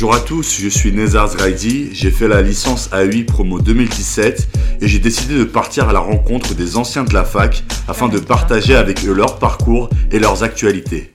Bonjour 0.00 0.14
à 0.14 0.20
tous, 0.20 0.60
je 0.60 0.68
suis 0.68 0.92
Nezar 0.92 1.26
Zraidi, 1.26 1.92
j'ai 1.92 2.12
fait 2.12 2.28
la 2.28 2.40
licence 2.40 2.88
A8 2.90 3.24
promo 3.24 3.60
2017 3.60 4.48
et 4.80 4.86
j'ai 4.86 5.00
décidé 5.00 5.36
de 5.36 5.42
partir 5.42 5.88
à 5.88 5.92
la 5.92 5.98
rencontre 5.98 6.54
des 6.54 6.76
anciens 6.76 7.02
de 7.02 7.12
la 7.12 7.24
fac 7.24 7.64
afin 7.88 8.08
de 8.08 8.20
partager 8.20 8.76
avec 8.76 9.04
eux 9.04 9.12
leur 9.12 9.40
parcours 9.40 9.90
et 10.12 10.20
leurs 10.20 10.44
actualités. 10.44 11.12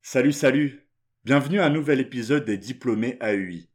Salut, 0.00 0.32
salut 0.32 0.88
Bienvenue 1.26 1.60
à 1.60 1.66
un 1.66 1.70
nouvel 1.70 2.00
épisode 2.00 2.46
des 2.46 2.56
diplômés 2.56 3.18
AUI. 3.20 3.68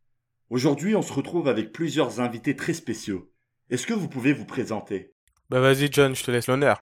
Aujourd'hui, 0.50 0.96
on 0.96 1.04
se 1.04 1.14
retrouve 1.14 1.48
avec 1.48 1.72
plusieurs 1.72 2.22
invités 2.22 2.56
très 2.56 2.74
spéciaux. 2.74 3.32
Est-ce 3.70 3.86
que 3.86 3.94
vous 3.94 4.10
pouvez 4.10 4.34
vous 4.34 4.46
présenter? 4.46 5.15
Bah 5.50 5.60
vas-y 5.60 5.90
John, 5.92 6.16
je 6.16 6.24
te 6.24 6.32
laisse 6.32 6.48
l'honneur. 6.48 6.80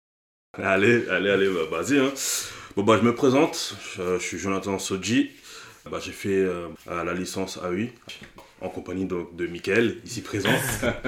Allez, 0.53 1.07
allez, 1.09 1.29
allez, 1.29 1.49
bah, 1.49 1.77
vas-y. 1.81 1.99
Hein. 1.99 2.11
Bon 2.75 2.83
bah 2.83 2.97
je 2.99 3.03
me 3.05 3.13
présente, 3.13 3.75
je, 3.95 4.17
je 4.19 4.23
suis 4.23 4.37
Jonathan 4.39 4.79
Soji. 4.79 5.31
Bah, 5.91 5.99
j'ai 6.01 6.13
fait 6.13 6.37
euh, 6.37 6.69
la 6.87 7.13
licence 7.13 7.57
AUI 7.57 7.91
en 8.61 8.69
compagnie 8.69 9.05
donc, 9.05 9.35
de 9.35 9.47
Mickaël, 9.47 9.97
ici 10.05 10.21
présent. 10.21 10.49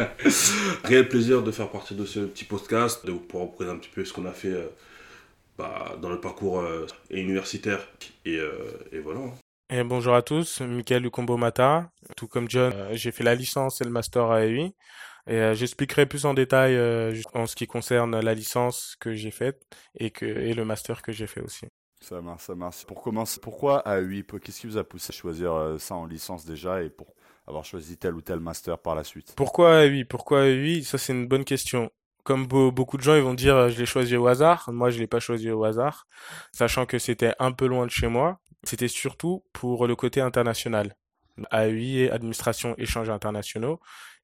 Réel 0.83 1.07
plaisir 1.07 1.41
de 1.43 1.51
faire 1.51 1.69
partie 1.69 1.95
de 1.95 2.05
ce 2.05 2.19
petit 2.19 2.43
podcast, 2.43 3.05
de 3.05 3.13
pouvoir 3.13 3.45
vous 3.47 3.53
présenter 3.53 3.77
un 3.77 3.79
petit 3.79 3.89
peu 3.89 4.03
ce 4.03 4.11
qu'on 4.11 4.25
a 4.25 4.33
fait 4.33 4.49
euh, 4.51 4.67
bah, 5.57 5.95
dans 6.01 6.09
le 6.09 6.19
parcours 6.19 6.59
euh, 6.59 6.85
universitaire. 7.09 7.87
Et, 8.25 8.35
euh, 8.37 8.51
et 8.91 8.99
voilà. 8.99 9.21
hein. 9.21 9.33
Et 9.69 9.83
bonjour 9.83 10.13
à 10.13 10.21
tous, 10.21 10.59
Michael 10.59 11.03
Lukombo 11.03 11.37
Mata. 11.37 11.89
Tout 12.17 12.27
comme 12.27 12.49
John, 12.49 12.73
j'ai 12.91 13.11
fait 13.11 13.23
la 13.23 13.33
licence 13.33 13.79
et 13.79 13.85
le 13.85 13.89
master 13.89 14.29
à 14.29 14.45
UI. 14.45 14.73
Et 15.27 15.35
euh, 15.35 15.53
j'expliquerai 15.55 16.05
plus 16.05 16.25
en 16.25 16.33
détail 16.33 16.75
euh, 16.75 17.19
en 17.33 17.47
ce 17.47 17.55
qui 17.55 17.67
concerne 17.67 18.19
la 18.19 18.33
licence 18.33 18.95
que 18.99 19.13
j'ai 19.13 19.31
faite 19.31 19.63
et, 19.99 20.11
que, 20.11 20.25
et 20.25 20.53
le 20.53 20.65
master 20.65 21.01
que 21.01 21.11
j'ai 21.11 21.27
fait 21.27 21.41
aussi. 21.41 21.65
Ça 22.01 22.21
marche, 22.21 22.43
ça 22.43 22.55
marche. 22.55 22.85
Pour 22.85 23.01
commencer, 23.01 23.39
pourquoi 23.41 23.81
A8 23.85 24.39
Qu'est-ce 24.39 24.61
qui 24.61 24.67
vous 24.67 24.77
a 24.77 24.83
poussé 24.83 25.11
à 25.11 25.13
choisir 25.15 25.53
euh, 25.53 25.77
ça 25.77 25.95
en 25.95 26.05
licence 26.05 26.45
déjà 26.45 26.83
et 26.83 26.89
pour 26.89 27.15
avoir 27.47 27.65
choisi 27.65 27.97
tel 27.97 28.13
ou 28.13 28.21
tel 28.21 28.39
master 28.39 28.77
par 28.77 28.95
la 28.95 29.03
suite? 29.03 29.33
Pourquoi 29.35 29.85
UI 29.87 30.03
Pourquoi 30.05 30.45
UI 30.47 30.83
Ça, 30.83 30.97
c'est 30.97 31.13
une 31.13 31.27
bonne 31.27 31.45
question. 31.45 31.89
Comme 32.23 32.47
beau- 32.47 32.71
beaucoup 32.71 32.97
de 32.97 33.01
gens, 33.03 33.15
ils 33.15 33.21
vont 33.21 33.33
dire, 33.33 33.55
euh, 33.55 33.69
je 33.69 33.79
l'ai 33.79 33.85
choisi 33.85 34.15
au 34.15 34.27
hasard. 34.27 34.69
Moi, 34.71 34.89
je 34.91 34.99
l'ai 34.99 35.07
pas 35.07 35.19
choisi 35.19 35.49
au 35.49 35.63
hasard, 35.63 36.07
sachant 36.51 36.85
que 36.85 36.99
c'était 36.99 37.33
un 37.39 37.51
peu 37.51 37.65
loin 37.67 37.85
de 37.85 37.91
chez 37.91 38.07
moi. 38.07 38.39
C'était 38.63 38.87
surtout 38.87 39.43
pour 39.53 39.87
le 39.87 39.95
côté 39.95 40.21
international. 40.21 40.95
AUI 41.51 41.99
et 41.99 42.11
administration 42.11 42.75
échanges 42.77 43.09
internationaux. 43.09 43.79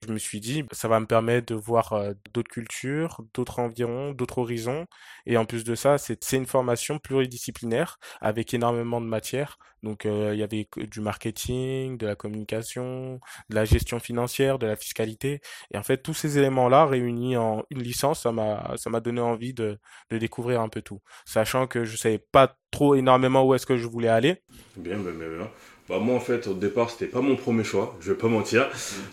Je 0.08 0.12
me 0.12 0.18
suis 0.18 0.40
dit, 0.40 0.64
ça 0.72 0.88
va 0.88 1.00
me 1.00 1.06
permettre 1.06 1.54
de 1.54 1.56
voir 1.56 1.94
euh, 1.94 2.14
d'autres 2.34 2.50
cultures, 2.50 3.22
d'autres 3.36 3.60
environs, 3.60 4.14
d'autres 4.14 4.40
horizons. 4.40 4.88
Et 5.28 5.38
en 5.38 5.46
plus 5.46 5.64
de 5.64 5.76
ça, 5.76 6.00
c'est 6.00 6.32
une 6.32 6.48
formation 6.48 6.98
pluridisciplinaire 6.98 8.00
avec 8.20 8.54
énormément 8.56 9.00
de 9.00 9.06
matières. 9.06 9.60
Donc, 9.84 10.06
euh, 10.08 10.32
il 10.34 10.40
y 10.40 10.44
avait 10.44 10.68
du 10.76 11.02
marketing, 11.02 11.98
de 11.98 12.08
la 12.08 12.16
communication, 12.16 13.20
de 13.50 13.56
la 13.56 13.66
gestion 13.66 14.00
financière, 14.00 14.58
de 14.58 14.66
la 14.66 14.76
fiscalité. 14.76 15.40
Et 15.72 15.78
en 15.78 15.84
fait, 15.84 15.98
tous 15.98 16.16
ces 16.16 16.38
éléments-là 16.40 16.86
réunis 16.88 17.38
en 17.38 17.64
une 17.70 17.84
licence, 17.84 18.22
ça 18.22 18.32
m'a, 18.32 18.74
ça 18.78 18.90
m'a 18.90 19.02
donné 19.02 19.22
envie 19.22 19.54
de, 19.54 19.78
de 20.10 20.18
découvrir 20.18 20.62
un 20.62 20.70
peu 20.70 20.82
tout. 20.82 21.00
Sachant 21.26 21.68
que 21.68 21.84
je 21.86 21.96
savais 21.96 22.20
pas 22.20 22.58
trop 22.72 22.96
énormément 22.96 23.44
où 23.46 23.54
est-ce 23.54 23.68
que 23.68 23.78
je 23.78 23.86
voulais 23.88 24.08
aller. 24.08 24.42
Bien, 24.78 24.98
bien, 24.98 25.12
bien. 25.12 25.48
Bah, 25.92 26.00
moi, 26.00 26.16
en 26.16 26.22
fait, 26.22 26.48
au 26.48 26.54
départ, 26.54 26.90
c'était 26.90 27.06
pas 27.06 27.20
mon 27.20 27.36
premier 27.36 27.66
choix, 27.66 27.98
je 28.00 28.14
vais 28.14 28.18
pas 28.18 28.30
mentir. 28.30 28.70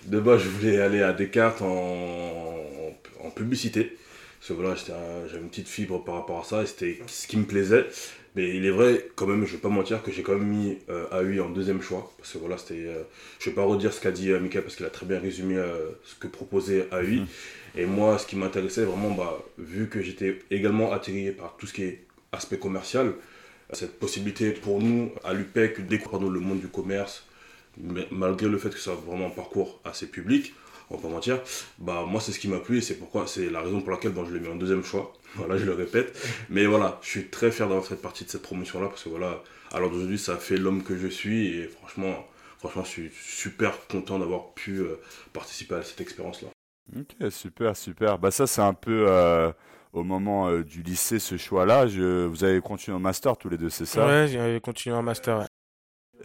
De 0.07 0.21
base, 0.21 0.43
je 0.43 0.49
voulais 0.49 0.79
aller 0.79 1.03
à 1.03 1.13
Descartes 1.13 1.61
en, 1.61 2.55
en 3.25 3.31
publicité. 3.31 3.97
Parce 4.39 4.51
que 4.51 4.53
voilà, 4.53 4.77
j'avais 5.27 5.43
une 5.43 5.49
petite 5.49 5.67
fibre 5.67 6.05
par 6.05 6.15
rapport 6.15 6.39
à 6.39 6.45
ça 6.45 6.63
et 6.63 6.67
c'était 6.67 7.01
ce 7.09 7.27
qui 7.27 7.37
me 7.37 7.47
plaisait. 7.47 7.85
Mais 8.37 8.55
il 8.55 8.65
est 8.65 8.71
vrai, 8.71 9.09
quand 9.17 9.27
même, 9.27 9.45
je 9.45 9.55
vais 9.55 9.59
pas 9.59 9.69
mentir, 9.71 10.05
que 10.05 10.13
j'ai 10.13 10.23
quand 10.23 10.37
même 10.37 10.47
mis 10.47 10.79
euh, 10.89 11.21
AUI 11.21 11.41
en 11.41 11.49
deuxième 11.51 11.83
choix. 11.83 12.13
Parce 12.17 12.35
que 12.35 12.39
voilà, 12.39 12.57
c'était. 12.59 12.85
euh, 12.87 13.03
je 13.41 13.51
vais 13.51 13.57
pas 13.57 13.65
redire 13.65 13.93
ce 13.93 14.01
qu'a 14.01 14.13
dit 14.13 14.31
euh, 14.31 14.39
Mika 14.39 14.63
parce 14.63 14.77
qu'il 14.77 14.87
a 14.87 14.91
très 14.91 15.05
bien 15.07 15.19
résumé 15.19 15.57
euh, 15.57 15.89
ce 16.05 16.15
que 16.15 16.29
proposait 16.29 16.87
AUI. 16.93 17.23
Et 17.77 17.87
moi, 17.87 18.19
ce 18.19 18.27
qui 18.29 18.37
m'intéressait 18.37 18.85
vraiment, 18.85 19.11
bah, 19.11 19.43
vu 19.59 19.89
que 19.89 20.01
j'étais 20.01 20.39
également 20.53 20.93
attiré 20.93 21.33
par 21.33 21.57
tout 21.59 21.67
ce 21.67 21.73
qui 21.73 21.83
est 21.83 22.05
aspect 22.31 22.59
commercial, 22.59 23.15
cette 23.73 23.99
possibilité 23.99 24.51
pour 24.53 24.81
nous 24.81 25.13
à 25.25 25.35
l'UPEC 25.35 25.81
de 25.81 25.87
découvrir 25.87 26.31
le 26.31 26.41
monde 26.41 26.61
du 26.61 26.69
commerce, 26.69 27.27
malgré 28.11 28.49
le 28.49 28.59
fait 28.59 28.71
que 28.71 28.77
ce 28.77 28.85
soit 28.85 28.95
vraiment 28.95 29.27
un 29.27 29.31
parcours 29.31 29.81
assez 29.85 30.07
public, 30.07 30.55
on 30.91 30.97
va 30.97 31.03
pas 31.03 31.09
mentir, 31.09 31.41
bah 31.79 32.05
moi 32.07 32.21
c'est 32.21 32.33
ce 32.33 32.39
qui 32.39 32.49
m'a 32.49 32.61
plu 32.61 32.79
et 32.79 32.81
c'est 32.81 32.95
pourquoi 32.95 33.27
c'est 33.27 33.51
la 33.51 33.61
raison 33.61 33.81
pour 33.81 33.91
laquelle 33.91 34.15
je 34.27 34.35
l'ai 34.35 34.41
mis 34.41 34.49
en 34.49 34.57
deuxième 34.57 34.85
choix. 34.85 35.13
Voilà, 35.35 35.59
je 35.59 35.67
le 35.67 35.75
répète. 35.75 36.19
Mais 36.49 36.65
voilà, 36.65 36.99
je 37.03 37.09
suis 37.09 37.27
très 37.27 37.51
fier 37.51 37.69
d'avoir 37.69 37.85
fait 37.85 38.01
partie 38.01 38.25
de 38.25 38.31
cette 38.31 38.41
promotion 38.41 38.81
là 38.81 38.89
parce 38.89 39.05
que 39.05 39.11
voilà, 39.11 39.43
l'heure 39.75 39.91
d'aujourd'hui 39.91 40.19
ça 40.19 40.37
fait 40.37 40.57
l'homme 40.57 40.83
que 40.83 40.97
je 40.97 41.07
suis 41.07 41.49
et 41.49 41.69
franchement, 41.69 42.27
franchement 42.59 42.85
je 42.85 42.89
suis 42.89 43.11
super 43.13 43.87
content 43.89 44.19
d'avoir 44.19 44.55
pu 44.55 44.79
euh, 44.79 44.99
participer 45.35 45.75
à 45.75 45.83
cette 45.83 46.01
expérience 46.01 46.41
là. 46.41 46.49
Ok, 46.97 47.31
super, 47.31 47.77
super. 47.77 48.19
Bah 48.19 48.31
ça, 48.31 48.47
c'est 48.47 48.63
un 48.63 48.73
peu 48.73 49.05
euh, 49.09 49.53
au 49.93 50.05
moment 50.05 50.49
euh, 50.49 50.63
du 50.63 50.83
lycée, 50.83 51.19
ce 51.19 51.37
choix-là. 51.37 51.87
Vous 51.87 52.45
avez 52.45 52.61
continué 52.61 52.97
en 52.97 53.01
master 53.01 53.37
tous 53.37 53.49
les 53.49 53.59
deux, 53.59 53.71
c'est 53.71 53.87
ça? 53.87 54.07
Ouais, 54.07 54.29
j'ai 54.29 54.61
continué 54.61 54.97
en 54.97 55.03
master. 55.03 55.39
ouais. 55.41 55.47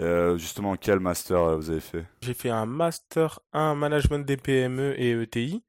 Euh, 0.01 0.37
Justement, 0.37 0.75
quel 0.75 0.99
master 0.99 1.37
euh, 1.37 1.55
vous 1.55 1.69
avez 1.69 1.79
fait? 1.79 2.05
J'ai 2.21 2.33
fait 2.33 2.49
un 2.49 2.65
master 2.65 3.39
1 3.53 3.75
management 3.75 4.25
des 4.25 4.37
PME 4.37 4.99
et 4.99 5.11
ETI, 5.11 5.63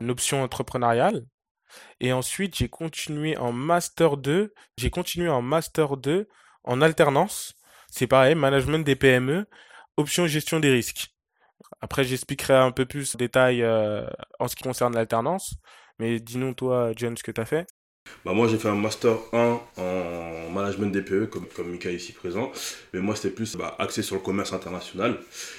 une 0.00 0.10
option 0.10 0.42
entrepreneuriale. 0.42 1.24
Et 2.00 2.12
ensuite, 2.12 2.56
j'ai 2.56 2.68
continué 2.68 3.36
en 3.36 3.52
master 3.52 4.16
2. 4.16 4.54
J'ai 4.78 4.90
continué 4.90 5.28
en 5.28 5.42
master 5.42 5.96
2 5.96 6.28
en 6.64 6.80
alternance. 6.80 7.54
C'est 7.90 8.06
pareil, 8.06 8.34
management 8.34 8.84
des 8.84 8.96
PME, 8.96 9.46
option 9.96 10.26
gestion 10.26 10.60
des 10.60 10.70
risques. 10.70 11.14
Après, 11.80 12.04
j'expliquerai 12.04 12.54
un 12.54 12.70
peu 12.70 12.86
plus 12.86 13.14
en 13.14 13.18
détail 13.18 13.62
euh, 13.62 14.06
en 14.38 14.48
ce 14.48 14.56
qui 14.56 14.62
concerne 14.62 14.94
l'alternance. 14.94 15.54
Mais 15.98 16.20
dis-nous, 16.20 16.54
toi, 16.54 16.92
John, 16.94 17.16
ce 17.16 17.22
que 17.22 17.30
tu 17.30 17.40
as 17.40 17.46
fait. 17.46 17.66
Bah 18.24 18.32
moi 18.32 18.48
j'ai 18.48 18.58
fait 18.58 18.68
un 18.68 18.74
master 18.74 19.16
1 19.32 19.60
en 19.78 20.50
management 20.50 20.92
DPE 20.92 21.28
comme, 21.28 21.46
comme 21.54 21.70
Mika 21.70 21.90
ici 21.90 22.12
présent, 22.12 22.50
mais 22.92 23.00
moi 23.00 23.16
c'était 23.16 23.34
plus 23.34 23.56
bah, 23.56 23.74
axé 23.78 24.02
sur 24.02 24.16
le 24.16 24.20
commerce 24.20 24.52
international 24.52 25.16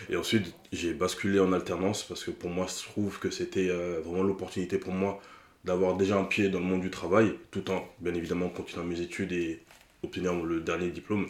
et 0.09 0.16
ensuite 0.16 0.53
j'ai 0.72 0.94
basculé 0.94 1.40
en 1.40 1.53
alternance 1.53 2.03
parce 2.03 2.24
que 2.24 2.31
pour 2.31 2.50
moi 2.50 2.66
je 2.70 2.90
trouve 2.90 3.20
que 3.20 3.30
c'était 3.30 3.70
euh, 3.70 4.00
vraiment 4.03 4.24
l'opportunité 4.24 4.78
pour 4.78 4.94
moi 4.94 5.22
d'avoir 5.66 5.96
déjà 5.96 6.18
un 6.18 6.24
pied 6.24 6.50
dans 6.50 6.59
le 6.59 6.66
monde 6.66 6.81
du 6.81 6.90
travail 6.90 7.34
tout 7.52 7.69
en 7.69 7.88
bien 8.00 8.14
évidemment 8.14 8.50
continuant 8.50 8.86
mes 8.86 9.02
études 9.02 9.31
et 9.31 9.62
obtenir 10.04 10.34
le 10.34 10.62
dernier 10.62 10.90
diplôme 10.90 11.28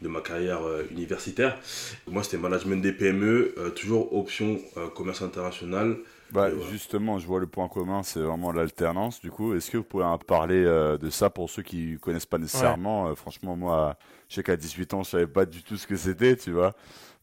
de 0.00 0.08
ma 0.08 0.20
carrière 0.20 0.62
euh, 0.64 0.84
universitaire. 0.90 1.58
Moi 2.06 2.22
c'était 2.22 2.38
management 2.38 2.80
des 2.80 2.92
PME, 2.92 3.54
euh, 3.58 3.70
toujours 3.70 4.14
option 4.14 4.60
commerce 4.94 5.22
international. 5.22 5.96
Bah 6.32 6.50
justement, 6.70 7.18
je 7.18 7.26
vois 7.26 7.40
le 7.40 7.46
point 7.46 7.68
commun, 7.68 8.02
c'est 8.02 8.20
vraiment 8.20 8.52
l'alternance. 8.52 9.20
Du 9.20 9.30
coup, 9.30 9.54
est-ce 9.54 9.70
que 9.70 9.78
vous 9.78 9.84
pouvez 9.84 10.04
peu 10.04 10.18
parler 10.18 10.62
euh, 10.64 10.98
de 10.98 11.08
ça 11.10 11.30
pour 11.30 11.48
ceux 11.48 11.62
qui 11.62 11.96
connaissent 12.00 12.26
pas 12.26 12.38
nécessairement 12.38 13.08
Euh, 13.08 13.14
Franchement, 13.14 13.56
moi, 13.56 13.96
je 14.28 14.34
sais 14.36 14.42
qu'à 14.42 14.56
18 14.56 14.92
ans, 14.94 15.02
je 15.02 15.10
savais 15.10 15.26
pas 15.26 15.46
du 15.46 15.62
tout 15.62 15.76
ce 15.78 15.86
que 15.86 15.96
c'était, 15.96 16.36
tu 16.36 16.52
vois. 16.52 16.74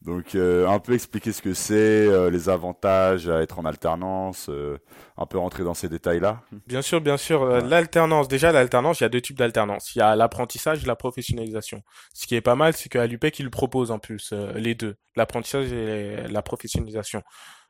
Donc, 0.02 0.34
euh, 0.34 0.68
un 0.68 0.78
peu 0.78 0.92
expliquer 0.92 1.32
ce 1.32 1.40
que 1.40 1.54
c'est, 1.54 1.74
euh, 1.74 2.30
les 2.30 2.48
avantages 2.48 3.28
à 3.28 3.40
être 3.42 3.58
en 3.58 3.64
alternance, 3.64 4.48
euh, 4.50 4.76
un 5.16 5.24
peu 5.26 5.38
rentrer 5.38 5.64
dans 5.64 5.74
ces 5.74 5.88
détails-là. 5.88 6.42
Bien 6.66 6.82
sûr, 6.82 7.00
bien 7.00 7.16
sûr. 7.16 7.42
euh, 7.42 7.60
Ouais. 7.60 7.68
L'alternance, 7.68 8.28
déjà, 8.28 8.52
l'alternance, 8.52 9.00
il 9.00 9.04
y 9.04 9.06
a 9.06 9.08
deux 9.08 9.20
types 9.20 9.38
d'alternance. 9.38 9.94
Il 9.94 10.00
y 10.00 10.02
a 10.02 10.14
l'apprentissage 10.16 10.82
et 10.82 10.86
la 10.86 10.96
professionnalisation. 10.96 11.82
Ce 12.12 12.26
qui 12.26 12.34
est 12.34 12.40
pas 12.40 12.56
mal, 12.56 12.74
c'est 12.74 12.88
qu'à 12.88 13.06
l'UPEC, 13.06 13.38
ils 13.38 13.50
proposent 13.50 13.90
en 13.90 13.98
plus 13.98 14.30
euh, 14.32 14.52
les 14.54 14.74
deux, 14.74 14.96
l'apprentissage 15.16 15.72
et 15.72 16.28
la 16.28 16.42
professionnalisation. 16.42 17.22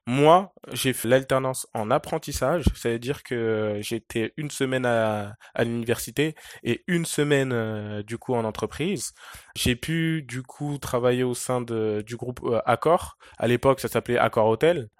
Moi, 0.08 0.52
j'ai 0.72 0.92
fait 0.92 1.08
l'alternance 1.08 1.66
en 1.74 1.90
apprentissage, 1.90 2.64
ça 2.76 2.90
veut 2.90 3.00
dire 3.00 3.24
que 3.24 3.78
j'étais 3.80 4.32
une 4.36 4.50
semaine 4.50 4.86
à, 4.86 5.36
l'université 5.58 6.36
et 6.62 6.84
une 6.86 7.04
semaine 7.04 7.52
euh, 7.52 8.04
du 8.04 8.16
coup 8.16 8.34
en 8.34 8.44
entreprise. 8.44 9.14
J'ai 9.56 9.74
pu 9.74 10.22
du 10.22 10.42
coup 10.44 10.78
travailler 10.78 11.24
au 11.24 11.34
sein 11.34 11.60
de, 11.60 12.04
du 12.06 12.16
groupe 12.16 12.40
euh, 12.44 12.60
Accor. 12.66 13.18
À 13.36 13.48
l'époque, 13.48 13.80
ça 13.80 13.88
s'appelait 13.88 14.16
Accor 14.16 14.46
Hotel 14.46 14.90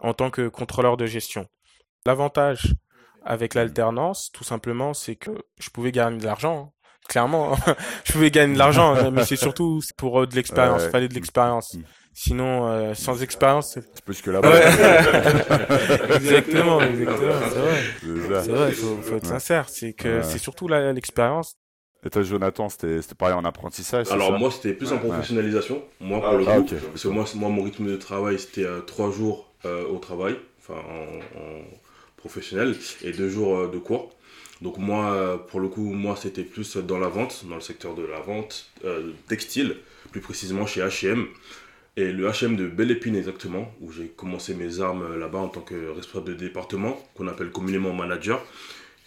en 0.00 0.12
tant 0.12 0.30
que 0.30 0.48
contrôleur 0.48 0.96
de 0.96 1.06
gestion. 1.06 1.46
L'avantage 2.04 2.74
avec 3.22 3.54
l'alternance, 3.54 4.30
tout 4.32 4.44
simplement, 4.44 4.92
c'est 4.92 5.16
que 5.16 5.30
je 5.58 5.70
pouvais 5.70 5.92
gagner 5.92 6.18
de 6.18 6.24
l'argent. 6.24 6.72
Clairement, 7.08 7.56
je 8.04 8.12
pouvais 8.12 8.30
gagner 8.30 8.54
de 8.54 8.58
l'argent, 8.58 9.10
mais 9.12 9.24
c'est 9.24 9.36
surtout 9.36 9.80
pour 9.96 10.20
euh, 10.22 10.26
de 10.26 10.34
l'expérience. 10.36 10.82
Ouais. 10.82 10.88
Il 10.88 10.92
fallait 10.92 11.08
de 11.08 11.14
l'expérience. 11.14 11.74
Mm. 11.74 11.82
Sinon, 12.14 12.66
euh, 12.68 12.94
sans 12.94 13.22
expérience, 13.22 13.72
c'est... 13.74 14.02
Plus 14.04 14.20
que 14.22 14.30
là-bas. 14.30 14.50
exactement, 16.16 16.80
exactement, 16.80 17.32
c'est 17.50 17.58
vrai. 17.58 18.42
C'est 18.42 18.50
vrai, 18.50 18.68
il 18.70 18.74
faut, 18.74 18.98
faut 19.02 19.16
être 19.16 19.22
Ouais. 19.24 19.28
sincère. 19.28 19.68
C'est 19.68 19.92
que 19.92 20.18
Ouais. 20.18 20.22
c'est 20.22 20.38
surtout 20.38 20.68
la- 20.68 20.92
l'expérience. 20.92 21.54
Et 22.04 22.10
toi, 22.10 22.22
Jonathan, 22.22 22.68
c'était 22.68 23.02
c'était 23.02 23.16
pareil 23.16 23.34
en 23.34 23.44
apprentissage, 23.44 24.06
Alors 24.12 24.28
ça 24.32 24.38
moi 24.38 24.50
c'était 24.52 24.72
plus 24.72 24.92
en 24.92 24.98
professionnalisation, 24.98 25.82
moi 26.00 26.20
pour 26.20 26.28
Ah, 26.28 26.36
le 26.36 26.44
ah, 26.48 26.56
coup, 26.60 26.66
parce 26.92 27.02
que 27.02 27.08
moi, 27.08 27.24
moi 27.34 27.48
mon 27.48 27.62
rythme 27.64 27.86
de 27.86 27.96
travail 27.96 28.38
c'était 28.38 28.64
euh, 28.64 28.80
trois 28.82 29.10
jours 29.10 29.50
euh, 29.64 29.84
au 29.88 29.98
travail, 29.98 30.36
enfin 30.60 30.74
en, 30.74 31.40
en 31.40 31.62
professionnel, 32.16 32.76
et 33.02 33.10
deux 33.10 33.28
jours 33.28 33.56
euh, 33.58 33.68
de 33.68 33.78
cours. 33.78 34.10
Donc 34.60 34.78
moi, 34.78 35.46
pour 35.48 35.60
le 35.60 35.68
coup, 35.68 35.92
moi 35.92 36.16
c'était 36.16 36.42
plus 36.42 36.76
dans 36.76 36.98
la 36.98 37.08
vente, 37.08 37.44
dans 37.48 37.54
le 37.54 37.60
secteur 37.60 37.94
de 37.94 38.02
la 38.04 38.20
vente 38.20 38.70
euh, 38.84 39.12
textile, 39.28 39.76
plus 40.10 40.20
précisément 40.20 40.66
chez 40.66 40.80
H&M. 40.80 41.26
Et 41.96 42.12
le 42.12 42.28
H&M 42.28 42.56
de 42.56 42.66
Belle 42.66 42.92
Épine 42.92 43.16
exactement, 43.16 43.74
où 43.80 43.90
j'ai 43.90 44.06
commencé 44.06 44.54
mes 44.54 44.80
armes 44.80 45.18
là-bas 45.18 45.38
en 45.38 45.48
tant 45.48 45.62
que 45.62 45.90
responsable 45.90 46.30
de 46.30 46.34
département, 46.34 46.96
qu'on 47.14 47.26
appelle 47.26 47.50
communément 47.50 47.92
manager, 47.92 48.44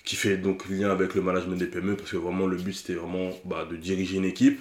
qui 0.03 0.15
fait 0.15 0.37
donc 0.37 0.67
lien 0.69 0.89
avec 0.89 1.15
le 1.15 1.21
management 1.21 1.55
des 1.55 1.67
PME, 1.67 1.95
parce 1.95 2.11
que 2.11 2.17
vraiment 2.17 2.47
le 2.47 2.57
but 2.57 2.73
c'était 2.73 2.95
vraiment 2.95 3.29
bah, 3.45 3.65
de 3.69 3.75
diriger 3.77 4.17
une 4.17 4.25
équipe, 4.25 4.59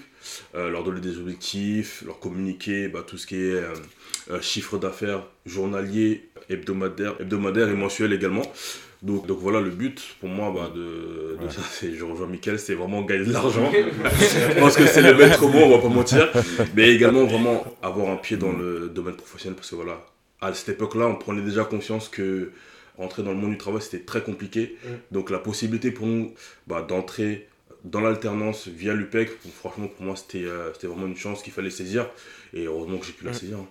euh, 0.55 0.71
leur 0.71 0.85
donner 0.85 1.01
des 1.01 1.19
objectifs, 1.19 2.03
leur 2.07 2.21
communiquer 2.21 2.89
bah, 2.89 3.05
tout 3.07 3.17
ce 3.17 3.27
qui 3.27 3.37
est 3.37 3.55
euh, 3.55 3.73
euh, 4.31 4.41
chiffre 4.41 4.79
d'affaires 4.79 5.25
journalier, 5.47 6.29
hebdomadaire, 6.49 7.15
hebdomadaire 7.21 7.69
et 7.69 7.75
mensuel 7.75 8.13
également. 8.13 8.43
Donc, 9.03 9.27
donc 9.27 9.39
voilà 9.39 9.61
le 9.61 9.71
but 9.71 9.99
pour 10.21 10.29
moi 10.29 10.53
bah, 10.55 10.71
de, 10.75 11.39
de 11.43 11.49
ça, 11.51 11.63
c'est 11.71 11.95
je 11.95 12.05
rejoins 12.05 12.27
Mickaël, 12.27 12.59
c'est 12.59 12.75
vraiment 12.75 13.03
gagner 13.03 13.25
de 13.25 13.33
l'argent. 13.33 13.71
je 13.73 14.59
pense 14.61 14.77
que 14.77 14.87
c'est 14.87 15.01
le 15.03 15.15
maître 15.15 15.47
mot, 15.47 15.59
on 15.59 15.77
va 15.77 15.79
pas 15.79 15.89
mentir. 15.89 16.29
Mais 16.75 16.91
également 16.95 17.25
vraiment 17.25 17.65
avoir 17.83 18.11
un 18.11 18.17
pied 18.17 18.37
dans 18.37 18.53
le 18.53 18.89
domaine 18.89 19.15
professionnel 19.17 19.57
parce 19.57 19.71
que 19.71 19.77
voilà, 19.77 20.05
à 20.43 20.53
cette 20.53 20.69
époque-là, 20.71 21.07
on 21.07 21.17
prenait 21.17 21.43
déjà 21.43 21.65
conscience 21.65 22.09
que 22.09 22.53
rentrer 22.99 23.23
dans 23.23 23.31
le 23.31 23.39
monde 23.39 23.53
du 23.53 23.59
travail 23.59 23.81
c'était 23.81 24.05
très 24.05 24.23
compliqué. 24.23 24.77
Donc 25.11 25.31
la 25.31 25.39
possibilité 25.39 25.91
pour 25.91 26.07
nous 26.07 26.35
bah, 26.67 26.83
d'entrer 26.87 27.49
dans 27.85 28.01
l'alternance 28.03 28.69
via 28.69 28.93
l'UPEC, 28.93 29.31
franchement 29.55 29.87
pour 29.89 30.05
moi 30.05 30.15
c'était 30.15 30.45
euh, 30.45 30.71
c'était 30.75 30.87
vraiment 30.89 31.07
une 31.07 31.17
chance 31.17 31.43
qu'il 31.43 31.55
fallait 31.55 31.71
saisir 31.71 32.11
et 32.53 32.67
heureusement 32.67 32.99
que 32.99 33.07
j'ai 33.07 33.13
pu 33.13 33.25
la 33.25 33.33
saisir. 33.33 33.57
hein. 33.57 33.67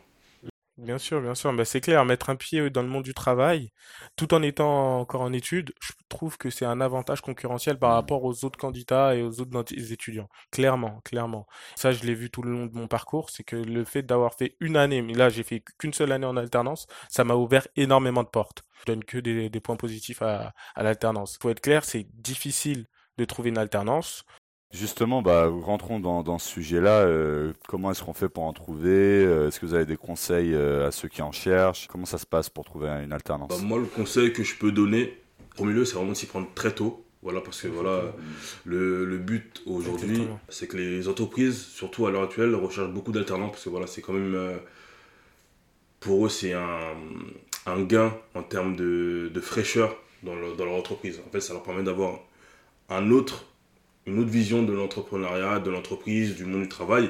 Bien 0.81 0.97
sûr, 0.97 1.19
bien 1.21 1.35
sûr. 1.35 1.51
Bah, 1.53 1.65
c'est 1.65 1.81
clair, 1.81 2.05
mettre 2.05 2.29
un 2.29 2.35
pied 2.37 2.69
dans 2.69 2.81
le 2.81 2.87
monde 2.87 3.03
du 3.03 3.13
travail, 3.13 3.71
tout 4.15 4.33
en 4.33 4.41
étant 4.41 4.99
encore 5.01 5.21
en 5.21 5.33
études, 5.33 5.73
je 5.81 5.91
trouve 6.07 6.37
que 6.37 6.49
c'est 6.49 6.63
un 6.63 6.79
avantage 6.79 7.19
concurrentiel 7.21 7.77
par 7.77 7.93
rapport 7.95 8.23
aux 8.23 8.45
autres 8.45 8.57
candidats 8.57 9.13
et 9.13 9.21
aux 9.21 9.41
autres 9.41 9.51
nat- 9.51 9.63
étudiants. 9.91 10.29
Clairement, 10.51 11.01
clairement. 11.03 11.47
Ça, 11.75 11.91
je 11.91 12.03
l'ai 12.05 12.13
vu 12.13 12.29
tout 12.29 12.43
le 12.43 12.51
long 12.51 12.65
de 12.67 12.73
mon 12.75 12.87
parcours, 12.87 13.29
c'est 13.29 13.43
que 13.43 13.57
le 13.57 13.83
fait 13.83 14.03
d'avoir 14.03 14.35
fait 14.35 14.55
une 14.61 14.77
année, 14.77 15.01
mais 15.01 15.13
là, 15.15 15.27
j'ai 15.29 15.43
fait 15.43 15.61
qu'une 15.79 15.91
seule 15.93 16.13
année 16.13 16.25
en 16.27 16.37
alternance, 16.37 16.87
ça 17.09 17.25
m'a 17.25 17.35
ouvert 17.35 17.67
énormément 17.75 18.23
de 18.23 18.29
portes. 18.29 18.63
Je 18.79 18.85
donne 18.85 19.03
que 19.03 19.17
des, 19.17 19.49
des 19.49 19.59
points 19.59 19.75
positifs 19.75 20.21
à, 20.21 20.53
à 20.75 20.83
l'alternance. 20.83 21.37
Faut 21.41 21.49
être 21.49 21.61
clair, 21.61 21.83
c'est 21.83 22.07
difficile 22.21 22.85
de 23.17 23.25
trouver 23.25 23.49
une 23.49 23.57
alternance. 23.57 24.23
Justement, 24.71 25.23
bah, 25.23 25.47
rentrons 25.47 25.99
dans, 25.99 26.21
dans 26.21 26.37
ce 26.37 26.47
sujet-là. 26.47 26.99
euh, 27.01 27.53
comment 27.67 27.89
est-ce 27.89 28.03
qu'on 28.03 28.13
fait 28.13 28.29
pour 28.29 28.43
en 28.43 28.53
trouver? 28.53 29.25
Euh, 29.25 29.47
Est-ce 29.47 29.59
que 29.59 29.65
vous 29.65 29.73
avez 29.73 29.87
des 29.87 29.97
conseils 29.97 30.53
euh, 30.53 30.87
à 30.87 30.91
ceux 30.91 31.07
qui 31.07 31.23
en 31.23 31.31
cherchent? 31.31 31.87
Comment 31.87 32.05
ça 32.05 32.19
se 32.19 32.25
passe 32.27 32.49
pour 32.51 32.65
trouver 32.65 32.87
une 32.87 33.11
alternance? 33.11 33.49
Bah, 33.49 33.57
moi 33.63 33.79
le 33.79 33.85
conseil 33.85 34.31
que 34.31 34.43
je 34.43 34.55
peux 34.55 34.71
donner, 34.71 35.17
au 35.57 35.65
milieu 35.65 35.85
c'est 35.85 35.95
vraiment 35.95 36.11
de 36.11 36.17
s'y 36.17 36.27
prendre 36.27 36.47
très 36.53 36.73
tôt. 36.73 37.03
Voilà, 37.21 37.41
parce 37.41 37.61
que 37.61 37.67
voilà, 37.67 38.03
le, 38.63 39.03
le 39.03 39.17
but 39.17 39.61
aujourd'hui, 39.65 40.25
c'est 40.47 40.67
que 40.67 40.77
les 40.77 41.09
entreprises, 41.09 41.57
surtout 41.65 42.05
à 42.07 42.11
l'heure 42.11 42.23
actuelle, 42.23 42.55
recherchent 42.55 42.93
beaucoup 42.93 43.11
d'alternants 43.11 43.49
parce 43.49 43.65
que 43.65 43.69
voilà, 43.69 43.87
c'est 43.87 44.01
quand 44.01 44.13
même. 44.13 44.57
pour 45.99 46.25
eux, 46.25 46.29
c'est 46.29 46.53
un, 46.53 46.95
un 47.65 47.81
gain 47.83 48.13
en 48.35 48.43
termes 48.43 48.75
de, 48.77 49.29
de 49.33 49.41
fraîcheur 49.41 49.97
dans, 50.23 50.33
dans 50.55 50.63
leur 50.63 50.75
entreprise. 50.75 51.19
En 51.27 51.29
fait, 51.29 51.41
ça 51.41 51.51
leur 51.53 51.63
permet 51.63 51.83
d'avoir 51.83 52.19
un 52.89 53.11
autre, 53.11 53.45
une 54.09 54.19
autre 54.19 54.29
vision 54.29 54.63
de 54.63 54.73
l'entrepreneuriat, 54.73 55.59
de 55.59 55.69
l'entreprise, 55.69 56.35
du 56.35 56.45
monde 56.45 56.63
du 56.63 56.69
travail. 56.69 57.09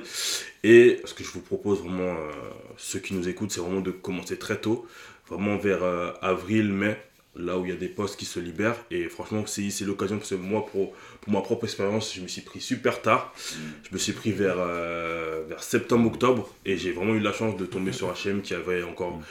Et 0.63 1.01
ce 1.05 1.13
que 1.13 1.23
je 1.23 1.31
vous 1.31 1.41
propose 1.41 1.79
vraiment, 1.79 2.13
euh, 2.13 2.31
ceux 2.77 2.99
qui 2.99 3.13
nous 3.13 3.27
écoutent, 3.27 3.51
c'est 3.51 3.61
vraiment 3.61 3.81
de 3.81 3.91
commencer 3.91 4.37
très 4.37 4.59
tôt, 4.59 4.85
vraiment 5.27 5.57
vers 5.57 5.83
euh, 5.83 6.11
avril, 6.21 6.71
mai, 6.71 6.97
là 7.35 7.57
où 7.57 7.65
il 7.65 7.69
y 7.69 7.73
a 7.73 7.77
des 7.77 7.87
postes 7.87 8.19
qui 8.19 8.25
se 8.25 8.39
libèrent. 8.39 8.77
Et 8.91 9.07
franchement, 9.07 9.43
c'est 9.45 9.85
l'occasion, 9.85 10.17
parce 10.17 10.29
que 10.31 10.35
moi, 10.35 10.65
pour, 10.65 10.93
pour 11.21 11.33
ma 11.33 11.41
propre 11.41 11.65
expérience, 11.65 12.13
je 12.13 12.21
me 12.21 12.27
suis 12.27 12.41
pris 12.41 12.59
super 12.59 13.01
tard. 13.01 13.33
Je 13.37 13.93
me 13.93 13.97
suis 13.97 14.13
pris 14.13 14.31
vers, 14.31 14.57
euh, 14.57 15.43
vers 15.47 15.63
septembre-octobre, 15.63 16.53
et 16.65 16.77
j'ai 16.77 16.91
vraiment 16.91 17.13
eu 17.13 17.19
la 17.19 17.31
chance 17.31 17.55
de 17.55 17.65
tomber 17.65 17.93
sur 17.93 18.09
HM 18.13 18.41
qui 18.41 18.53
avait 18.53 18.83
encore 18.83 19.21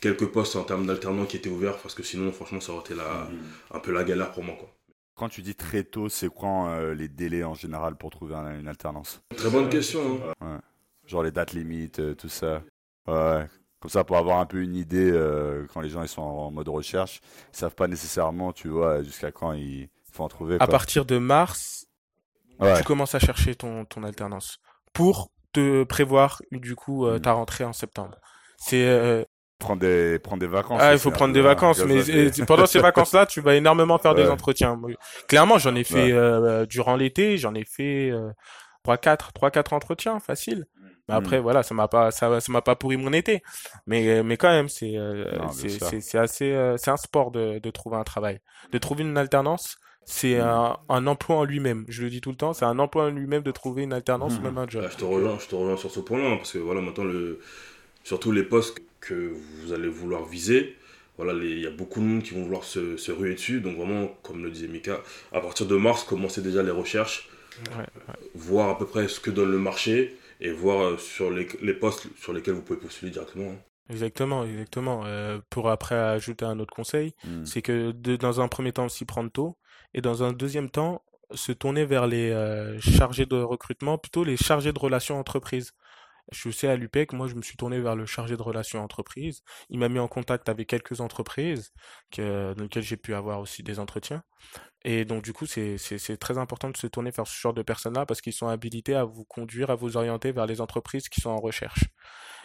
quelques 0.00 0.26
postes 0.26 0.56
en 0.56 0.62
termes 0.64 0.86
d'alternants 0.86 1.26
qui 1.26 1.36
étaient 1.36 1.50
ouverts, 1.50 1.76
parce 1.76 1.94
que 1.94 2.02
sinon, 2.02 2.32
franchement, 2.32 2.60
ça 2.60 2.72
aurait 2.72 2.82
été 2.82 2.94
la, 2.94 3.28
un 3.72 3.78
peu 3.80 3.92
la 3.92 4.04
galère 4.04 4.32
pour 4.32 4.42
moi. 4.42 4.56
Quoi. 4.58 4.72
Quand 5.20 5.28
tu 5.28 5.42
dis 5.42 5.54
très 5.54 5.84
tôt, 5.84 6.08
c'est 6.08 6.30
quoi 6.30 6.70
euh, 6.70 6.94
les 6.94 7.06
délais 7.06 7.44
en 7.44 7.52
général 7.52 7.94
pour 7.94 8.08
trouver 8.08 8.34
un- 8.36 8.58
une 8.58 8.66
alternance? 8.68 9.20
Très 9.36 9.50
bonne 9.50 9.68
question. 9.68 10.00
hein. 10.40 10.62
Genre 11.06 11.22
les 11.22 11.30
dates 11.30 11.52
limites, 11.52 11.98
euh, 12.00 12.14
tout 12.14 12.30
ça. 12.30 12.62
Ouais. 13.06 13.46
Comme 13.80 13.90
ça, 13.90 14.02
pour 14.02 14.16
avoir 14.16 14.38
un 14.40 14.46
peu 14.46 14.62
une 14.62 14.74
idée, 14.74 15.10
euh, 15.12 15.66
quand 15.74 15.82
les 15.82 15.90
gens 15.90 16.00
ils 16.02 16.08
sont 16.08 16.22
en 16.22 16.50
mode 16.50 16.70
recherche, 16.70 17.20
ils 17.52 17.56
savent 17.58 17.74
pas 17.74 17.86
nécessairement, 17.86 18.54
tu 18.54 18.68
vois, 18.68 19.02
jusqu'à 19.02 19.30
quand 19.30 19.52
il 19.52 19.90
faut 20.10 20.24
en 20.24 20.28
trouver. 20.28 20.54
À 20.54 20.58
quoi. 20.60 20.68
partir 20.68 21.04
de 21.04 21.18
mars, 21.18 21.84
Ouais. 22.58 22.78
tu 22.78 22.84
commences 22.84 23.14
à 23.14 23.18
chercher 23.18 23.54
ton, 23.54 23.84
ton 23.84 24.02
alternance 24.04 24.56
pour 24.94 25.30
te 25.52 25.84
prévoir 25.84 26.40
du 26.50 26.74
coup 26.76 27.06
ta 27.22 27.32
rentrée 27.32 27.64
en 27.64 27.74
septembre. 27.74 28.16
C'est 28.56 28.86
euh, 28.86 29.22
Prendre 29.60 29.80
des, 29.80 30.18
prendre 30.18 30.40
des 30.40 30.46
vacances. 30.46 30.80
ah, 30.82 30.92
il 30.94 30.98
faut 30.98 31.10
prendre 31.10 31.32
des 31.34 31.40
vacances, 31.42 31.84
mais 31.84 31.98
euh, 32.10 32.30
pendant 32.46 32.66
ces 32.66 32.80
vacances-là, 32.80 33.26
tu 33.26 33.40
vas 33.40 33.54
énormément 33.54 33.98
faire 33.98 34.14
des 34.14 34.26
entretiens. 34.28 34.80
Clairement, 35.28 35.58
j'en 35.58 35.74
ai 35.76 35.84
fait 35.84 36.06
Ouais. 36.06 36.12
euh, 36.12 36.66
durant 36.66 36.96
l'été, 36.96 37.36
j'en 37.38 37.54
ai 37.54 37.64
fait 37.64 38.10
euh, 38.10 38.30
3 38.82 38.96
4 38.96 39.32
3 39.32 39.50
4 39.50 39.72
entretiens 39.74 40.18
facile. 40.18 40.64
Mais 41.08 41.14
Mm. 41.14 41.18
après 41.18 41.40
voilà, 41.40 41.62
ça 41.62 41.74
m'a 41.74 41.88
pas 41.88 42.10
ça 42.10 42.40
ça 42.40 42.52
m'a 42.52 42.62
pas 42.62 42.74
pourri 42.76 42.96
mon 42.96 43.12
été. 43.12 43.42
Mais 43.86 44.22
mais 44.22 44.36
quand 44.36 44.48
même, 44.50 44.68
c'est 44.68 44.96
euh, 44.96 45.24
c'est 45.50 46.18
assez 46.18 46.52
euh, 46.52 46.76
c'est 46.78 46.90
un 46.90 46.96
sport 46.96 47.30
de 47.30 47.58
de 47.58 47.70
trouver 47.70 47.96
un 47.96 48.04
travail. 48.04 48.40
De 48.72 48.78
trouver 48.78 49.02
une 49.02 49.18
alternance, 49.18 49.76
c'est 50.06 50.36
Mm. 50.38 50.40
un, 50.40 50.76
un 50.88 51.06
emploi 51.06 51.36
en 51.36 51.44
lui-même. 51.44 51.84
Je 51.88 52.02
le 52.02 52.10
dis 52.10 52.20
tout 52.20 52.30
le 52.30 52.36
temps, 52.36 52.52
c'est 52.54 52.64
un 52.64 52.78
emploi 52.78 53.04
en 53.06 53.10
lui-même 53.10 53.42
de 53.42 53.50
trouver 53.50 53.82
une 53.82 53.92
alternance 53.92 54.36
ou 54.36 54.40
Mm. 54.40 54.44
même 54.44 54.58
un 54.58 54.66
job. 54.68 54.82
Là, 54.82 54.88
je 54.90 54.96
te 54.96 55.04
rejoins, 55.04 55.36
je 55.38 55.46
te 55.48 55.54
rejoins 55.54 55.76
sur 55.76 55.90
ce 55.90 56.00
point-là, 56.00 56.28
hein, 56.30 56.36
parce 56.38 56.52
que 56.52 56.58
voilà, 56.58 56.80
maintenant, 56.80 57.04
le, 57.04 57.40
surtout 58.04 58.32
les 58.32 58.42
postes 58.42 58.78
que 59.00 59.32
vous 59.62 59.72
allez 59.72 59.88
vouloir 59.88 60.24
viser, 60.24 60.76
voilà, 61.16 61.32
il 61.44 61.60
y 61.60 61.66
a 61.66 61.70
beaucoup 61.70 62.00
de 62.00 62.04
monde 62.06 62.22
qui 62.22 62.34
vont 62.34 62.42
vouloir 62.44 62.64
se, 62.64 62.96
se 62.96 63.12
ruer 63.12 63.34
dessus. 63.34 63.60
Donc 63.60 63.76
vraiment, 63.76 64.08
comme 64.22 64.42
le 64.42 64.50
disait 64.50 64.68
Mika, 64.68 65.02
à 65.32 65.40
partir 65.40 65.66
de 65.66 65.76
mars, 65.76 66.04
commencez 66.04 66.42
déjà 66.42 66.62
les 66.62 66.70
recherches, 66.70 67.28
Ouais, 67.76 67.84
voir 68.34 68.70
à 68.70 68.78
peu 68.78 68.86
près 68.86 69.08
ce 69.08 69.20
que 69.20 69.30
donne 69.30 69.50
le 69.50 69.58
marché 69.58 70.16
et 70.40 70.50
voir 70.50 70.80
euh, 70.82 70.96
sur 70.98 71.30
les, 71.30 71.46
les 71.62 71.74
postes 71.74 72.06
sur 72.16 72.32
lesquels 72.32 72.54
vous 72.54 72.62
pouvez 72.62 72.78
postuler 72.78 73.10
directement. 73.10 73.50
hein. 73.50 73.56
Exactement, 73.90 74.44
exactement. 74.44 75.02
Euh, 75.04 75.40
pour 75.50 75.68
après 75.68 75.96
ajouter 75.96 76.44
un 76.44 76.58
autre 76.60 76.74
conseil, 76.74 77.14
Mm. 77.24 77.44
c'est 77.44 77.60
que 77.62 77.90
de, 77.92 78.16
dans 78.16 78.40
un 78.40 78.48
premier 78.48 78.72
temps 78.72 78.88
s'y 78.88 79.04
prendre 79.04 79.30
tôt 79.30 79.58
et 79.94 80.00
dans 80.00 80.22
un 80.22 80.32
deuxième 80.32 80.70
temps 80.70 81.02
se 81.34 81.52
tourner 81.52 81.84
vers 81.84 82.06
les 82.06 82.30
euh, 82.30 82.80
chargés 82.80 83.26
de 83.26 83.36
recrutement, 83.36 83.98
plutôt 83.98 84.24
les 84.24 84.36
chargés 84.36 84.72
de 84.72 84.78
relations 84.78 85.18
entreprises. 85.18 85.72
Je 86.32 86.50
sais 86.50 86.68
à 86.68 86.76
l'UPEC, 86.76 87.12
moi 87.12 87.26
je 87.28 87.34
me 87.34 87.42
suis 87.42 87.56
tourné 87.56 87.80
vers 87.80 87.96
le 87.96 88.06
chargé 88.06 88.36
de 88.36 88.42
relations 88.42 88.82
entreprises. 88.82 89.42
Il 89.68 89.78
m'a 89.78 89.88
mis 89.88 89.98
en 89.98 90.08
contact 90.08 90.48
avec 90.48 90.68
quelques 90.68 91.00
entreprises 91.00 91.72
dans 92.16 92.54
lesquelles 92.58 92.82
j'ai 92.82 92.96
pu 92.96 93.14
avoir 93.14 93.40
aussi 93.40 93.62
des 93.62 93.78
entretiens. 93.78 94.22
Et 94.84 95.04
donc 95.04 95.22
du 95.22 95.32
coup 95.32 95.46
c'est 95.46 95.76
très 96.18 96.38
important 96.38 96.70
de 96.70 96.76
se 96.76 96.86
tourner 96.86 97.10
vers 97.10 97.26
ce 97.26 97.38
genre 97.38 97.54
de 97.54 97.62
personnes-là 97.62 98.06
parce 98.06 98.20
qu'ils 98.20 98.32
sont 98.32 98.48
habilités 98.48 98.94
à 98.94 99.04
vous 99.04 99.24
conduire, 99.24 99.70
à 99.70 99.74
vous 99.74 99.96
orienter 99.96 100.32
vers 100.32 100.46
les 100.46 100.60
entreprises 100.60 101.08
qui 101.08 101.20
sont 101.20 101.30
en 101.30 101.40
recherche. 101.40 101.84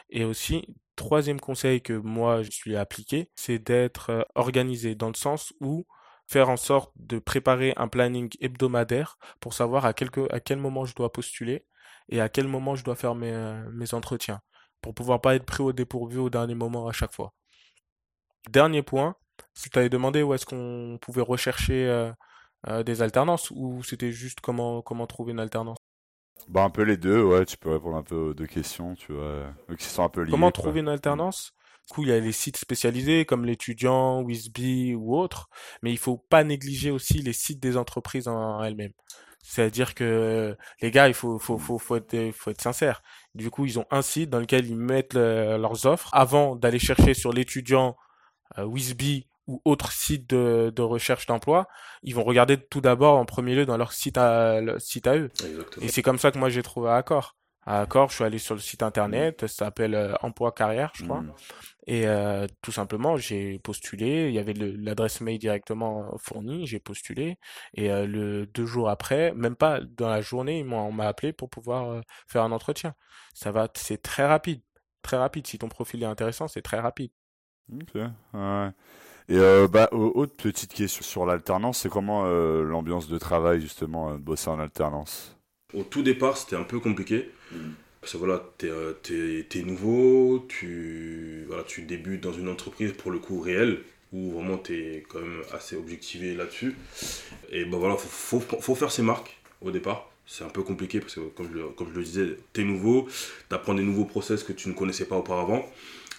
Et 0.10 0.24
aussi, 0.24 0.76
troisième 0.96 1.40
conseil 1.40 1.82
que 1.82 1.94
moi 1.94 2.44
je 2.44 2.52
suis 2.52 2.76
appliqué, 2.76 3.30
c'est 3.36 3.60
d'être 3.60 4.10
euh, 4.12 4.22
organisé 4.36 4.96
dans 4.96 5.10
le 5.10 5.16
sens 5.16 5.54
où 5.60 5.86
faire 6.28 6.50
en 6.50 6.58
sorte 6.58 6.92
de 6.96 7.20
préparer 7.20 7.74
un 7.78 7.88
planning 7.88 8.30
hebdomadaire 8.40 9.18
pour 9.40 9.54
savoir 9.54 9.86
à 9.86 9.94
quel 9.94 10.58
moment 10.58 10.86
je 10.86 10.96
dois 10.96 11.12
postuler 11.12 11.66
et 12.10 12.22
à 12.22 12.30
quel 12.30 12.48
moment 12.48 12.76
je 12.76 12.84
dois 12.84 12.96
faire 12.96 13.16
mes, 13.16 13.32
euh, 13.32 13.70
mes 13.72 13.94
entretiens 13.94 14.42
pour 14.82 14.94
pouvoir 14.94 15.22
pas 15.22 15.36
être 15.36 15.46
pris 15.46 15.64
au 15.64 15.74
dépourvu 15.74 16.20
au 16.20 16.30
dernier 16.30 16.56
moment 16.56 16.88
à 16.88 16.92
chaque 16.92 17.14
fois. 17.14 17.34
Dernier 18.50 18.84
point, 18.84 19.16
si 19.54 19.70
tu 19.70 19.80
avais 19.80 19.90
demandé 19.90 20.22
où 20.22 20.34
est-ce 20.34 20.46
qu'on 20.46 21.00
pouvait 21.02 21.22
rechercher 21.22 21.88
euh, 21.88 22.12
euh, 22.68 22.84
des 22.84 23.02
alternances 23.02 23.52
ou 23.52 23.82
c'était 23.84 24.12
juste 24.12 24.42
comment, 24.42 24.82
comment 24.82 25.08
trouver 25.08 25.32
une 25.32 25.40
alternance? 25.40 25.78
Bah, 26.48 26.64
un 26.64 26.70
peu 26.70 26.84
les 26.84 26.98
deux, 26.98 27.24
ouais, 27.24 27.46
tu 27.46 27.58
peux 27.58 27.72
répondre 27.72 27.96
un 27.96 28.04
peu 28.04 28.16
aux 28.16 28.34
deux 28.36 28.46
questions, 28.46 28.94
tu 28.94 29.14
vois, 29.14 29.52
qui 29.80 29.86
sont 29.86 30.04
un 30.04 30.10
peu 30.10 30.22
liés. 30.22 30.30
Comment 30.30 30.52
quoi. 30.52 30.64
trouver 30.64 30.82
une 30.82 30.90
alternance? 30.90 31.54
Du 31.88 31.94
coup, 31.94 32.04
il 32.04 32.10
y 32.10 32.12
a 32.12 32.20
les 32.20 32.32
sites 32.32 32.58
spécialisés 32.58 33.26
comme 33.26 33.46
l'étudiant, 33.46 34.24
Wisby 34.24 34.96
ou 34.96 35.16
autres, 35.16 35.50
mais 35.82 35.92
il 35.92 35.98
faut 35.98 36.18
pas 36.18 36.44
négliger 36.44 36.92
aussi 36.92 37.20
les 37.20 37.34
sites 37.34 37.60
des 37.60 37.78
entreprises 37.78 38.28
en 38.28 38.62
elles-mêmes. 38.64 38.94
C'est-à-dire 39.48 39.94
que 39.94 40.58
les 40.82 40.90
gars, 40.90 41.08
il 41.08 41.14
faut, 41.14 41.38
faut, 41.38 41.60
faut, 41.60 41.78
faut 41.78 41.98
être, 41.98 42.32
faut 42.36 42.50
être 42.50 42.62
sincère. 42.62 43.04
Du 43.36 43.52
coup, 43.52 43.66
ils 43.66 43.78
ont 43.78 43.86
un 43.92 44.02
site 44.02 44.32
dans 44.32 44.40
lequel 44.40 44.66
ils 44.66 44.76
mettent 44.76 45.14
le- 45.14 45.58
leurs 45.58 45.86
offres 45.86 46.10
avant 46.14 46.56
d'aller 46.56 46.80
chercher 46.80 47.14
sur 47.14 47.32
l'étudiant, 47.32 47.96
euh, 48.58 48.66
Wisby 48.66 49.28
ou 49.48 49.62
autre 49.64 49.92
site 49.92 50.28
de, 50.28 50.74
de 50.76 50.82
recherche 50.82 51.28
d'emploi. 51.28 51.68
Ils 52.02 52.16
vont 52.16 52.24
regarder 52.24 52.58
tout 52.58 52.82
d'abord 52.82 53.18
en 53.20 53.26
premier 53.26 53.54
lieu 53.54 53.68
dans 53.68 53.78
leur 53.78 53.94
site 53.94 54.18
à, 54.18 54.60
site 54.80 55.06
à 55.06 55.16
eux. 55.16 55.30
Exactement. 55.46 55.86
Et 55.86 55.90
c'est 55.90 56.02
comme 56.02 56.18
ça 56.18 56.32
que 56.32 56.40
moi 56.40 56.50
j'ai 56.50 56.64
trouvé 56.64 56.90
Je 57.68 58.14
suis 58.16 58.24
allé 58.24 58.38
sur 58.38 58.54
le 58.56 58.62
site 58.62 58.84
internet, 58.84 59.42
ça 59.42 59.48
s'appelle 59.48 59.96
euh, 59.96 60.14
Emploi 60.22 60.52
Carrière, 60.52 60.92
je 60.96 61.04
crois. 61.04 61.22
Mm. 61.22 61.34
Et 61.88 62.08
euh, 62.08 62.48
tout 62.62 62.72
simplement, 62.72 63.18
j'ai 63.18 63.60
postulé. 63.60 64.28
Il 64.28 64.34
y 64.34 64.40
avait 64.40 64.54
l'adresse 64.54 65.22
mail 65.22 65.40
directement 65.40 66.16
fournie. 66.18 66.68
J'ai 66.68 66.80
postulé. 66.80 67.38
Et 67.74 67.92
euh, 67.92 68.06
le 68.06 68.46
deux 68.48 68.66
jours 68.66 68.90
après, 68.90 69.34
même 69.34 69.56
pas 69.56 69.82
dans 69.82 70.10
la 70.10 70.22
journée, 70.22 70.64
on 70.70 70.92
m'a 70.92 71.08
appelé 71.08 71.34
pour 71.34 71.50
pouvoir 71.50 72.02
faire 72.28 72.44
un 72.44 72.52
entretien. 72.52 72.94
Ça 73.34 73.52
va, 73.52 73.68
c'est 73.76 74.02
très 74.02 74.26
rapide, 74.26 74.62
très 75.02 75.18
rapide. 75.18 75.48
Si 75.48 75.58
ton 75.58 75.68
profil 75.70 76.04
est 76.04 76.08
intéressant, 76.08 76.48
c'est 76.48 76.62
très 76.62 76.80
rapide. 76.80 77.12
Ok, 77.72 77.96
ouais. 77.96 78.70
Et 79.30 79.38
euh, 79.38 79.68
bah, 79.68 79.90
au- 79.92 80.12
autre 80.16 80.36
petite 80.38 80.74
question 80.74 81.04
sur 81.04 81.26
l'alternance, 81.26 81.80
c'est 81.80 81.90
comment 81.90 82.26
l'ambiance 82.26 83.08
de 83.08 83.18
travail 83.18 83.62
justement 83.62 84.14
de 84.14 84.18
bosser 84.20 84.50
en 84.50 84.60
alternance? 84.60 85.35
Au 85.76 85.84
tout 85.84 86.02
départ, 86.02 86.38
c'était 86.38 86.56
un 86.56 86.64
peu 86.64 86.80
compliqué. 86.80 87.30
Parce 88.02 88.14
que 88.14 88.18
voilà, 88.18 88.44
t'es, 88.60 88.70
euh, 88.70 88.94
t'es 89.02 89.64
nouveau, 89.64 90.46
tu, 90.48 91.44
voilà, 91.48 91.64
tu 91.64 91.82
débutes 91.82 92.22
dans 92.22 92.34
une 92.34 92.50
entreprise 92.50 92.94
pour 92.94 93.12
le 93.12 93.18
coup 93.20 93.40
réelle, 93.40 93.80
où 94.14 94.32
vraiment 94.32 94.58
t'es 94.58 95.04
quand 95.10 95.20
même 95.20 95.42
assez 95.52 95.76
objectivé 95.76 96.36
là-dessus. 96.36 96.76
Et 97.52 97.66
ben 97.66 97.78
voilà, 97.78 97.96
faut, 97.98 98.40
faut, 98.40 98.62
faut 98.62 98.76
faire 98.76 98.92
ses 98.92 99.02
marques 99.02 99.38
au 99.62 99.72
départ. 99.72 100.10
C'est 100.28 100.44
un 100.44 100.50
peu 100.50 100.62
compliqué 100.64 101.00
parce 101.00 101.16
que, 101.16 101.22
comme 101.36 101.48
je, 101.52 101.58
le- 101.58 101.68
comme 101.70 101.90
je 101.92 101.98
le 101.98 102.04
disais, 102.04 102.38
t'es 102.54 102.64
nouveau, 102.64 103.08
t'apprends 103.50 103.74
des 103.74 103.84
nouveaux 103.84 104.06
process 104.06 104.44
que 104.44 104.54
tu 104.54 104.70
ne 104.70 104.74
connaissais 104.74 105.06
pas 105.06 105.18
auparavant. 105.18 105.66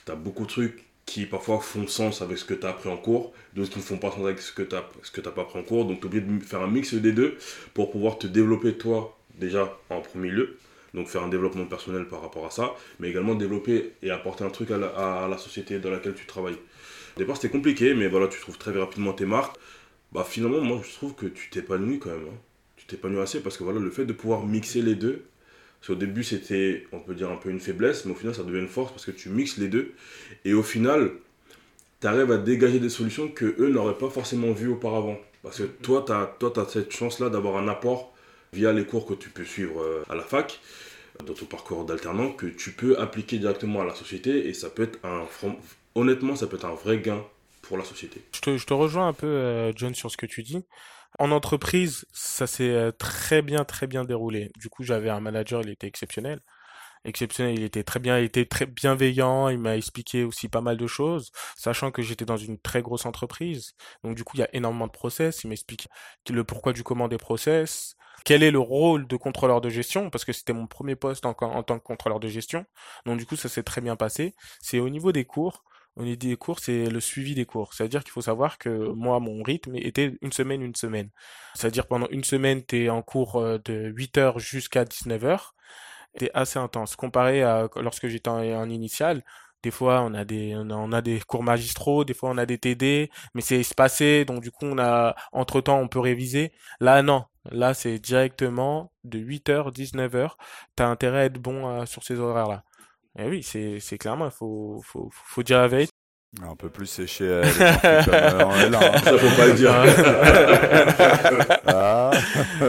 T'as 0.05 0.17
beaucoup 0.17 0.43
de 0.43 0.49
trucs 0.49 0.85
qui 1.07 1.25
parfois 1.25 1.61
font 1.61 1.87
sens 1.87 2.21
avec 2.21 2.37
ce 2.39 2.45
que 2.45 2.55
tu 2.55 2.67
as 2.67 2.71
appris 2.71 2.89
en 2.89 2.97
cours, 2.97 3.33
d'autres 3.55 3.71
qui 3.71 3.79
ne 3.79 3.85
font 3.85 3.99
pas 3.99 4.11
sens 4.11 4.25
avec 4.25 4.41
ce 4.41 4.53
que 4.53 4.63
tu 4.63 4.75
n'as 4.75 5.33
pas 5.33 5.43
appris 5.43 5.59
en 5.61 5.63
cours. 5.63 5.85
Donc 5.85 6.01
tu 6.01 6.07
es 6.07 6.19
obligé 6.19 6.21
de 6.27 6.45
faire 6.45 6.63
un 6.63 6.67
mix 6.67 6.95
des 6.95 7.13
deux 7.13 7.37
pour 7.75 7.93
pouvoir 7.93 8.19
te 8.19 8.27
développer 8.27 8.75
toi 8.75 9.17
déjà 9.39 9.79
en 9.91 10.01
premier 10.01 10.31
lieu. 10.31 10.57
Donc 10.95 11.09
faire 11.09 11.23
un 11.23 11.29
développement 11.29 11.67
personnel 11.67 12.07
par 12.07 12.23
rapport 12.23 12.47
à 12.47 12.51
ça, 12.51 12.75
mais 13.01 13.11
également 13.11 13.35
développer 13.35 13.93
et 14.03 14.11
apporter 14.11 14.45
un 14.45 14.51
truc 14.51 14.71
à 14.71 14.79
la, 14.79 14.87
à 14.87 15.29
la 15.29 15.37
société 15.37 15.79
dans 15.79 15.91
laquelle 15.91 16.15
tu 16.15 16.25
travailles. 16.27 16.55
Au 17.17 17.19
départ 17.19 17.37
c'était 17.37 17.51
compliqué, 17.51 17.93
mais 17.95 18.09
voilà, 18.09 18.29
tu 18.29 18.41
trouves 18.41 18.57
très 18.57 18.73
rapidement 18.73 19.13
tes 19.13 19.27
marques. 19.27 19.57
Bah 20.13 20.25
finalement, 20.27 20.61
moi 20.61 20.81
je 20.83 20.93
trouve 20.95 21.15
que 21.15 21.27
tu 21.27 21.51
t'épanouis 21.51 21.99
quand 21.99 22.11
même. 22.11 22.27
hein. 22.29 22.39
Tu 22.77 22.87
t'épanouis 22.87 23.21
assez 23.21 23.41
parce 23.41 23.59
que 23.59 23.65
voilà, 23.65 23.81
le 23.81 23.91
fait 23.91 24.07
de 24.07 24.13
pouvoir 24.15 24.47
mixer 24.47 24.81
les 24.81 24.95
deux, 24.95 25.25
parce 25.81 25.89
qu'au 25.89 25.95
début 25.97 26.25
c'était, 26.25 26.87
on 26.93 27.01
peut 27.01 27.15
dire, 27.15 27.31
un 27.31 27.37
peu 27.37 27.51
une 27.51 27.61
faiblesse, 27.61 28.07
mais 28.07 28.13
au 28.13 28.15
final 28.15 28.35
ça 28.35 28.43
devient 28.43 28.61
une 28.61 28.69
force 28.69 28.93
parce 28.93 29.05
que 29.05 29.11
tu 29.11 29.29
mixes 29.29 29.59
les 29.59 29.69
deux. 29.69 29.93
Et 30.47 30.55
au 30.55 30.63
final, 30.63 31.11
tu 32.01 32.07
arrives 32.07 32.33
à 32.33 32.39
dégager 32.39 32.79
des 32.79 32.89
solutions 32.89 33.29
que 33.29 33.55
eux 33.59 33.69
n'auraient 33.69 33.99
pas 33.99 34.09
forcément 34.09 34.53
vues 34.53 34.69
auparavant. 34.69 35.19
Parce 35.43 35.59
que 35.59 35.65
toi, 35.65 36.05
tu 36.07 36.13
as, 36.13 36.35
toi, 36.39 36.53
as 36.59 36.69
cette 36.69 36.93
chance-là 36.93 37.29
d'avoir 37.29 37.57
un 37.57 37.69
apport 37.69 38.16
via 38.53 38.73
les 38.73 38.85
cours 38.85 39.07
que 39.07 39.15
tu 39.15 39.29
peux 39.31 39.45
suivre 39.45 39.81
euh, 39.83 40.05
à 40.09 40.15
la 40.15 40.23
fac, 40.23 40.61
dans 41.25 41.35
ton 41.35 41.47
parcours 41.47 41.85
d'alternant, 41.85 42.33
que 42.33 42.47
tu 42.47 42.73
peux 42.73 42.99
appliquer 42.99 43.39
directement 43.39 43.81
à 43.81 43.85
la 43.85 43.95
société. 43.95 44.49
Et 44.49 44.55
ça 44.55 44.71
peut 44.71 44.85
être 44.85 44.99
un. 45.05 45.27
Honnêtement, 45.95 46.37
ça 46.37 46.47
peut 46.47 46.57
être 46.57 46.67
un 46.67 46.75
vrai 46.75 46.99
gain 46.99 47.25
pour 47.63 47.79
la 47.79 47.85
société. 47.85 48.23
Je 48.35 48.41
te, 48.41 48.57
je 48.59 48.67
te 48.67 48.75
rejoins 48.75 49.09
un 49.09 49.13
peu, 49.13 49.27
euh, 49.27 49.73
John, 49.75 49.95
sur 49.95 50.11
ce 50.11 50.17
que 50.17 50.27
tu 50.27 50.43
dis. 50.43 50.63
En 51.19 51.31
entreprise, 51.31 52.05
ça 52.13 52.47
s'est 52.47 52.71
euh, 52.71 52.93
très 52.93 53.41
bien, 53.41 53.65
très 53.65 53.87
bien 53.87 54.05
déroulé. 54.05 54.51
Du 54.59 54.69
coup, 54.69 54.83
j'avais 54.83 55.09
un 55.09 55.21
manager, 55.21 55.63
il 55.63 55.71
était 55.71 55.87
exceptionnel. 55.87 56.41
Exceptionnel, 57.07 57.55
il 57.55 57.63
était 57.63 57.85
très 57.85 58.01
bien, 58.01 58.19
il 58.19 58.25
était 58.25 58.47
très 58.47 58.67
bienveillant, 58.67 59.49
il 59.49 59.59
m'a 59.59 59.77
expliqué 59.77 60.25
aussi 60.25 60.49
pas 60.49 60.61
mal 60.61 60.77
de 60.77 60.89
choses, 60.89 61.31
sachant 61.57 61.93
que 61.93 62.03
j'étais 62.03 62.25
dans 62.25 62.37
une 62.37 62.59
très 62.59 62.83
grosse 62.83 63.07
entreprise. 63.07 63.75
Donc 64.03 64.17
du 64.17 64.25
coup, 64.25 64.37
il 64.37 64.41
y 64.41 64.43
a 64.43 64.53
énormément 64.53 64.89
de 64.89 64.93
process, 64.93 65.45
il 65.45 65.49
m'explique 65.49 65.89
le 66.29 66.43
pourquoi 66.43 66.73
du 66.73 66.83
comment 66.83 67.07
des 67.07 67.17
process, 67.17 67.95
quel 68.25 68.43
est 68.43 68.51
le 68.51 68.59
rôle 68.59 69.07
de 69.07 69.15
contrôleur 69.15 69.61
de 69.61 69.69
gestion, 69.69 70.11
parce 70.11 70.25
que 70.25 70.33
c'était 70.33 70.53
mon 70.53 70.67
premier 70.67 70.97
poste 70.97 71.27
en, 71.27 71.35
tant 71.35 71.79
que 71.79 71.85
contrôleur 71.85 72.19
de 72.19 72.27
gestion. 72.27 72.67
Donc 73.05 73.19
du 73.19 73.25
coup, 73.25 73.37
ça 73.37 73.49
s'est 73.49 73.63
très 73.63 73.81
bien 73.81 73.95
passé. 73.95 74.35
C'est 74.61 74.81
au 74.81 74.89
niveau 74.89 75.13
des 75.13 75.25
cours, 75.25 75.63
au 75.95 76.03
niveau 76.03 76.17
des 76.17 76.37
cours, 76.37 76.59
c'est 76.59 76.87
le 76.87 76.99
suivi 76.99 77.37
des 77.37 77.47
cours. 77.47 77.73
C'est-à-dire 77.73 78.03
qu'il 78.03 78.11
faut 78.11 78.23
savoir 78.23 78.59
que 78.59 78.69
moi, 78.69 79.21
mon 79.21 79.45
rythme 79.45 79.77
était 79.77 80.19
une 80.23 80.33
semaine, 80.33 80.61
une 80.61 80.75
semaine. 80.75 81.11
C'est-à-dire 81.55 81.87
pendant 81.87 82.09
une 82.09 82.25
semaine, 82.25 82.65
tu 82.67 82.85
es 82.85 82.89
en 82.89 83.01
cours 83.01 83.37
euh, 83.37 83.59
de 83.65 83.93
8h 83.93 84.41
jusqu'à 84.41 84.83
19h. 84.83 85.53
C'était 86.19 86.31
assez 86.35 86.59
intense. 86.59 86.97
Comparé 86.97 87.43
à 87.43 87.69
lorsque 87.77 88.09
j'étais 88.09 88.29
en, 88.31 88.39
en 88.41 88.69
initial, 88.71 89.23
des 89.63 89.71
fois 89.71 90.03
on 90.03 90.15
a 90.15 90.25
des 90.25 90.55
on 90.57 90.93
a, 90.93 91.03
des 91.03 91.21
cours 91.21 91.43
magistraux, 91.43 92.05
des 92.05 92.15
fois 92.15 92.31
on 92.31 92.39
a 92.39 92.47
des 92.47 92.59
TD, 92.59 93.11
mais 93.35 93.41
c'est 93.43 93.59
espacé, 93.61 94.25
donc 94.25 94.43
du 94.43 94.51
coup 94.51 94.67
on 94.67 94.79
a 94.79 95.15
entre 95.33 95.61
temps 95.61 95.79
on 95.81 95.89
peut 95.89 96.01
réviser. 96.01 96.53
Là 96.81 97.03
non, 97.03 97.25
là 97.51 97.75
c'est 97.75 97.99
directement 97.99 98.93
de 99.05 99.19
8h 99.19 99.73
19h. 99.73 100.37
T'as 100.77 100.87
intérêt 100.89 101.21
à 101.21 101.25
être 101.27 101.39
bon 101.41 101.69
euh, 101.69 101.87
sur 101.87 102.03
ces 102.05 102.19
horaires-là. 102.19 102.65
Et 103.19 103.29
oui, 103.29 103.43
c'est 103.43 103.81
c'est 103.81 103.99
clairement 103.99 104.31
faut 104.31 104.81
faut 104.85 105.11
faut 105.13 105.43
dire 105.43 105.59
la 105.59 105.69
vérité. 105.69 105.93
Un 106.43 106.55
peu 106.55 106.69
plus 106.69 106.87
séché 106.87 107.25
euh, 107.25 107.43
euh, 107.85 108.73
hein. 108.75 108.99
Ça, 109.03 109.17
faut 109.17 109.37
pas 109.37 109.47
le 109.47 109.55
dire. 109.55 109.73
Ah. 111.67 112.11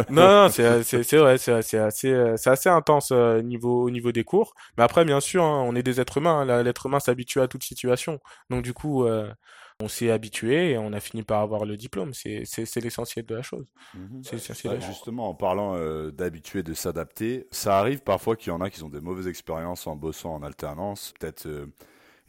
Non, 0.09 0.43
non, 0.43 0.49
c'est 0.49 0.83
c'est 0.83 1.03
c'est 1.03 1.17
vrai, 1.17 1.37
c'est 1.37 1.61
c'est 1.61 1.77
assez 1.77 2.11
euh, 2.11 2.35
c'est 2.37 2.49
assez 2.49 2.69
intense 2.69 3.09
euh, 3.11 3.41
niveau 3.41 3.83
au 3.83 3.89
niveau 3.89 4.11
des 4.11 4.23
cours. 4.23 4.53
Mais 4.77 4.83
après, 4.83 5.05
bien 5.05 5.19
sûr, 5.19 5.43
hein, 5.43 5.63
on 5.67 5.75
est 5.75 5.83
des 5.83 5.99
êtres 6.01 6.17
humains. 6.17 6.41
hein, 6.49 6.63
L'être 6.63 6.85
humain 6.87 6.99
s'habitue 6.99 7.41
à 7.41 7.47
toute 7.47 7.63
situation. 7.63 8.19
Donc 8.49 8.63
du 8.63 8.73
coup, 8.73 9.05
euh, 9.05 9.29
on 9.81 9.87
s'est 9.87 10.11
habitué 10.11 10.71
et 10.71 10.77
on 10.77 10.93
a 10.93 10.99
fini 10.99 11.23
par 11.23 11.41
avoir 11.41 11.65
le 11.65 11.77
diplôme. 11.77 12.13
C'est 12.13 12.43
c'est 12.45 12.79
l'essentiel 12.81 13.25
de 13.25 13.35
la 13.35 13.41
chose. 13.43 13.67
Mhm. 13.93 14.21
C'est 14.23 14.33
l'essentiel 14.33 14.73
Ouais, 14.73 14.79
chose. 14.79 14.87
justement, 14.89 15.29
en 15.29 15.35
parlant 15.35 15.75
euh, 15.75 16.11
d'habituer, 16.11 16.63
de 16.63 16.73
s'adapter, 16.73 17.47
ça 17.51 17.77
arrive 17.79 18.01
parfois 18.01 18.35
qu'il 18.35 18.51
y 18.51 18.55
en 18.55 18.61
a 18.61 18.69
qui 18.69 18.81
ont 18.83 18.89
des 18.89 19.01
mauvaises 19.01 19.27
expériences 19.27 19.87
en 19.87 19.95
bossant 19.95 20.33
en 20.35 20.43
alternance. 20.43 21.13
Peut-être 21.19 21.45
euh, 21.47 21.67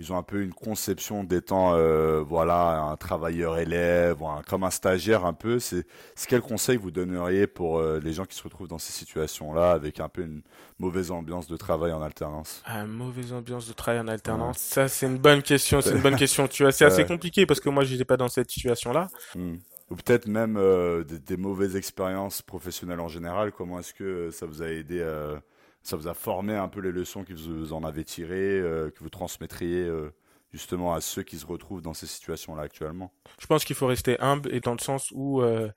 ils 0.01 0.13
ont 0.13 0.17
un 0.17 0.23
peu 0.23 0.43
une 0.43 0.53
conception 0.55 1.25
d'étant 1.25 1.75
euh, 1.75 2.21
voilà 2.23 2.81
un 2.83 2.97
travailleur 2.97 3.59
élève, 3.59 4.23
ou 4.23 4.29
un- 4.29 4.43
comme 4.43 4.65
un 4.65 4.71
stagiaire 4.71 5.25
un 5.27 5.33
peu. 5.33 5.59
C'est 5.59 5.85
quel 6.29 6.41
conseil 6.41 6.77
vous 6.77 6.91
donneriez 6.91 7.47
pour 7.47 7.79
euh, 7.79 8.01
les 8.03 8.13
gens 8.13 8.25
qui 8.25 8.37
se 8.37 8.43
retrouvent 8.43 8.69
dans 8.69 8.79
ces 8.79 8.93
situations-là 8.93 9.73
avec 9.73 10.01
un 10.01 10.09
peu 10.09 10.23
une 10.23 10.43
mauvaise 10.79 11.11
ambiance 11.11 11.49
de 11.49 11.57
travail 11.57 11.93
en 11.93 12.03
alternance? 12.03 12.63
Ah, 12.65 12.87
mauvaise 12.87 13.33
ambiance 13.33 13.67
de 13.69 13.73
travail 13.73 14.01
en 14.01 14.09
alternance. 14.09 14.59
Ça, 14.59 14.89
c'est 14.89 15.07
une 15.07 15.19
bonne 15.19 15.43
question. 15.43 15.81
C'est 15.81 15.95
une 15.95 16.03
bonne 16.03 16.17
question. 16.17 16.47
Tu 16.49 16.63
vois, 16.63 16.73
c'est 16.73 16.85
assez 16.85 17.05
compliqué 17.05 17.47
parce 17.47 17.61
que 17.61 17.69
moi, 17.69 17.85
j'étais 17.85 18.05
pas 18.05 18.17
dans 18.17 18.29
cette 18.29 18.51
situation-là. 18.51 19.09
Hmm. 19.35 19.57
Ou 19.91 19.97
peut-être 19.97 20.27
même 20.29 20.57
euh, 20.59 21.03
des, 21.03 21.19
des 21.19 21.37
mauvaises 21.39 21.75
expériences 21.75 22.43
professionnelles 22.43 23.01
en 23.01 23.09
général. 23.09 23.53
Comment 23.53 23.79
est-ce 23.81 23.95
que 23.95 24.05
euh, 24.05 24.31
ça 24.31 24.45
vous 24.47 24.63
a 24.63 24.67
aidé, 24.69 25.01
euh, 25.01 25.39
ça 25.83 25.97
vous 25.97 26.09
a 26.09 26.15
formé 26.15 26.55
un 26.55 26.69
peu 26.69 26.81
les 26.81 26.93
leçons 26.93 27.25
que 27.25 27.33
vous 27.35 27.73
en 27.73 27.85
avez 27.85 28.05
tirées, 28.05 28.59
euh, 28.61 28.91
que 28.91 29.01
vous 29.01 29.11
transmettriez 29.11 29.83
euh, 29.85 30.15
justement 30.53 30.95
à 30.95 31.01
ceux 31.01 31.23
qui 31.23 31.39
se 31.39 31.47
retrouvent 31.47 31.83
dans 31.83 31.95
ces 31.95 32.07
situations-là 32.07 32.63
actuellement? 32.63 33.13
Je 33.41 33.47
pense 33.47 33.65
qu'il 33.65 33.77
faut 33.77 33.87
rester 33.87 34.19
humble 34.21 34.53
et 34.55 34.61
dans 34.61 34.73
le 34.73 34.79
sens 34.79 35.11
où 35.15 35.43
euh, 35.43 35.71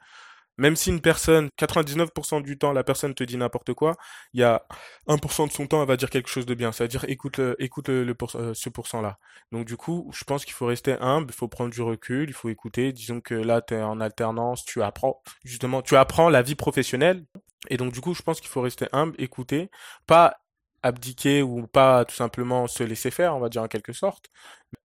même 0.57 0.75
si 0.75 0.89
une 0.89 1.01
personne, 1.01 1.49
99% 1.57 2.41
du 2.41 2.57
temps, 2.57 2.73
la 2.73 2.83
personne 2.83 3.13
te 3.15 3.23
dit 3.23 3.37
n'importe 3.37 3.73
quoi, 3.73 3.97
il 4.33 4.41
y 4.41 4.43
a 4.43 4.65
1% 5.07 5.47
de 5.47 5.51
son 5.51 5.67
temps, 5.67 5.81
elle 5.81 5.87
va 5.87 5.97
dire 5.97 6.09
quelque 6.09 6.29
chose 6.29 6.45
de 6.45 6.53
bien. 6.53 6.71
C'est-à-dire, 6.71 7.05
écoute, 7.07 7.41
écoute 7.59 7.89
le, 7.89 8.03
le 8.03 8.15
pour- 8.15 8.31
ce 8.31 8.69
pourcent-là. 8.69 9.17
Donc, 9.51 9.65
du 9.65 9.77
coup, 9.77 10.11
je 10.13 10.23
pense 10.23 10.45
qu'il 10.45 10.53
faut 10.53 10.67
rester 10.67 10.93
humble, 10.99 11.27
il 11.31 11.35
faut 11.35 11.47
prendre 11.47 11.71
du 11.71 11.81
recul, 11.81 12.29
il 12.29 12.33
faut 12.33 12.49
écouter. 12.49 12.93
Disons 12.93 13.21
que 13.21 13.33
là, 13.35 13.61
tu 13.61 13.75
es 13.75 13.81
en 13.81 13.99
alternance, 14.01 14.65
tu 14.65 14.83
apprends, 14.83 15.21
justement, 15.43 15.81
tu 15.81 15.95
apprends 15.95 16.29
la 16.29 16.41
vie 16.43 16.55
professionnelle. 16.55 17.25
Et 17.69 17.77
donc, 17.77 17.93
du 17.93 18.01
coup, 18.01 18.13
je 18.13 18.21
pense 18.21 18.41
qu'il 18.41 18.49
faut 18.49 18.61
rester 18.61 18.87
humble, 18.91 19.15
écouter, 19.19 19.69
pas 20.07 20.41
abdiquer 20.83 21.43
ou 21.43 21.67
pas 21.67 22.05
tout 22.05 22.15
simplement 22.15 22.67
se 22.67 22.83
laisser 22.83 23.11
faire, 23.11 23.35
on 23.35 23.39
va 23.39 23.49
dire 23.49 23.61
en 23.63 23.67
quelque 23.67 23.93
sorte. 23.93 24.29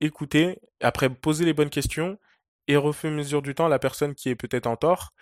Écouter, 0.01 0.61
après 0.81 1.09
poser 1.11 1.45
les 1.45 1.55
bonnes 1.55 1.71
questions 1.71 2.19
et 2.69 2.77
à 2.77 2.81
mesure 3.05 3.43
du 3.43 3.55
temps, 3.55 3.69
la 3.69 3.79
personne 3.79 4.15
qui 4.15 4.29
est 4.31 4.35
peut-être 4.37 4.67
en 4.67 4.77
tort, 4.77 5.13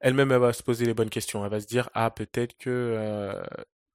elle-même, 0.00 0.32
elle 0.32 0.40
va 0.40 0.52
se 0.52 0.62
poser 0.62 0.86
les 0.86 0.94
bonnes 0.94 1.10
questions. 1.10 1.44
Elle 1.44 1.50
va 1.50 1.60
se 1.60 1.66
dire, 1.66 1.90
ah, 1.94 2.10
peut-être 2.10 2.56
que 2.58 2.70
euh, 2.70 3.44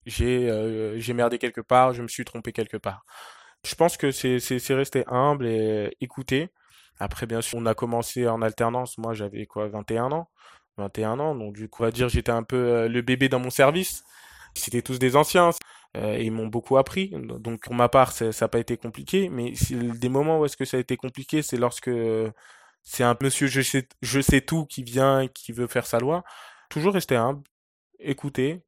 j'ai 0.05 0.49
euh, 0.49 1.13
merdé 1.13 1.37
quelque 1.39 1.61
part, 1.61 1.93
je 1.93 2.01
me 2.03 2.07
suis 2.07 2.25
trompé 2.25 2.53
quelque 2.53 2.77
part. 2.77 3.05
Je 3.65 3.75
pense 3.75 3.97
que 3.97 4.11
c'est 4.11 4.39
c'est 4.39 4.73
rester 4.75 5.03
humble 5.07 5.45
et 5.47 5.95
écouter. 6.01 6.49
Après, 6.99 7.25
bien 7.27 7.41
sûr, 7.41 7.59
on 7.59 7.65
a 7.65 7.75
commencé 7.75 8.27
en 8.27 8.41
alternance. 8.41 8.97
Moi, 8.97 9.13
j'avais 9.13 9.45
quoi, 9.47 9.67
21 9.67 10.11
ans? 10.11 10.29
21 10.77 11.19
ans, 11.19 11.35
donc 11.35 11.53
du 11.53 11.67
coup, 11.69 11.83
on 11.83 11.85
va 11.85 11.91
dire, 11.91 12.09
j'étais 12.09 12.31
un 12.31 12.43
peu 12.43 12.55
euh, 12.57 12.87
le 12.87 13.01
bébé 13.01 13.29
dans 13.29 13.39
mon 13.39 13.49
service. 13.49 14.03
C'était 14.55 14.81
tous 14.81 14.99
des 14.99 15.15
anciens. 15.15 15.51
Euh, 15.97 16.15
et 16.17 16.23
ils 16.23 16.31
m'ont 16.31 16.47
beaucoup 16.47 16.77
appris. 16.77 17.09
Donc 17.13 17.61
pour 17.63 17.73
ma 17.73 17.89
part, 17.89 18.13
ça 18.13 18.29
n'a 18.39 18.47
pas 18.47 18.59
été 18.59 18.77
compliqué. 18.77 19.27
Mais 19.29 19.53
des 19.71 20.09
moments 20.09 20.39
où 20.39 20.45
est-ce 20.45 20.55
que 20.55 20.63
ça 20.65 20.77
a 20.77 20.79
été 20.79 20.95
compliqué, 20.97 21.41
c'est 21.41 21.57
lorsque 21.57 21.91
c'est 22.83 23.03
un 23.03 23.15
monsieur 23.21 23.47
je 23.47 23.61
sais, 23.61 23.87
je 24.01 24.21
sais 24.21 24.41
tout 24.41 24.65
qui 24.65 24.83
vient, 24.83 25.27
qui 25.27 25.51
veut 25.51 25.67
faire 25.67 25.85
sa 25.85 25.99
loi. 25.99 26.23
Toujours 26.69 26.93
rester 26.93 27.15
humble, 27.15 27.41
écouter. 27.99 28.61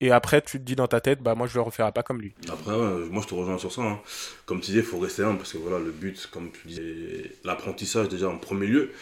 Et 0.00 0.10
après, 0.10 0.42
tu 0.42 0.58
te 0.58 0.64
dis 0.64 0.74
dans 0.76 0.88
ta 0.88 1.00
tête, 1.00 1.22
bah 1.22 1.34
moi 1.36 1.46
je 1.46 1.54
le 1.54 1.62
referai 1.62 1.92
pas 1.92 2.02
comme 2.02 2.20
lui. 2.20 2.34
Après, 2.52 2.72
moi 3.10 3.22
je 3.22 3.28
te 3.28 3.34
rejoins 3.34 3.58
sur 3.58 3.72
ça. 3.72 3.82
hein. 3.82 4.00
Comme 4.44 4.60
tu 4.60 4.66
disais, 4.66 4.80
il 4.80 4.84
faut 4.84 4.98
rester 4.98 5.22
humble 5.22 5.38
parce 5.38 5.52
que 5.52 5.58
voilà, 5.58 5.78
le 5.78 5.92
but, 5.92 6.26
comme 6.26 6.50
tu 6.50 6.66
disais, 6.68 7.30
l'apprentissage 7.44 8.08
déjà 8.08 8.28
en 8.28 8.36
premier 8.38 8.66
lieu. 8.66 8.92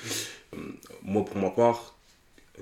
Euh, 0.55 0.59
Moi, 1.03 1.25
pour 1.25 1.37
ma 1.39 1.51
part, 1.51 1.92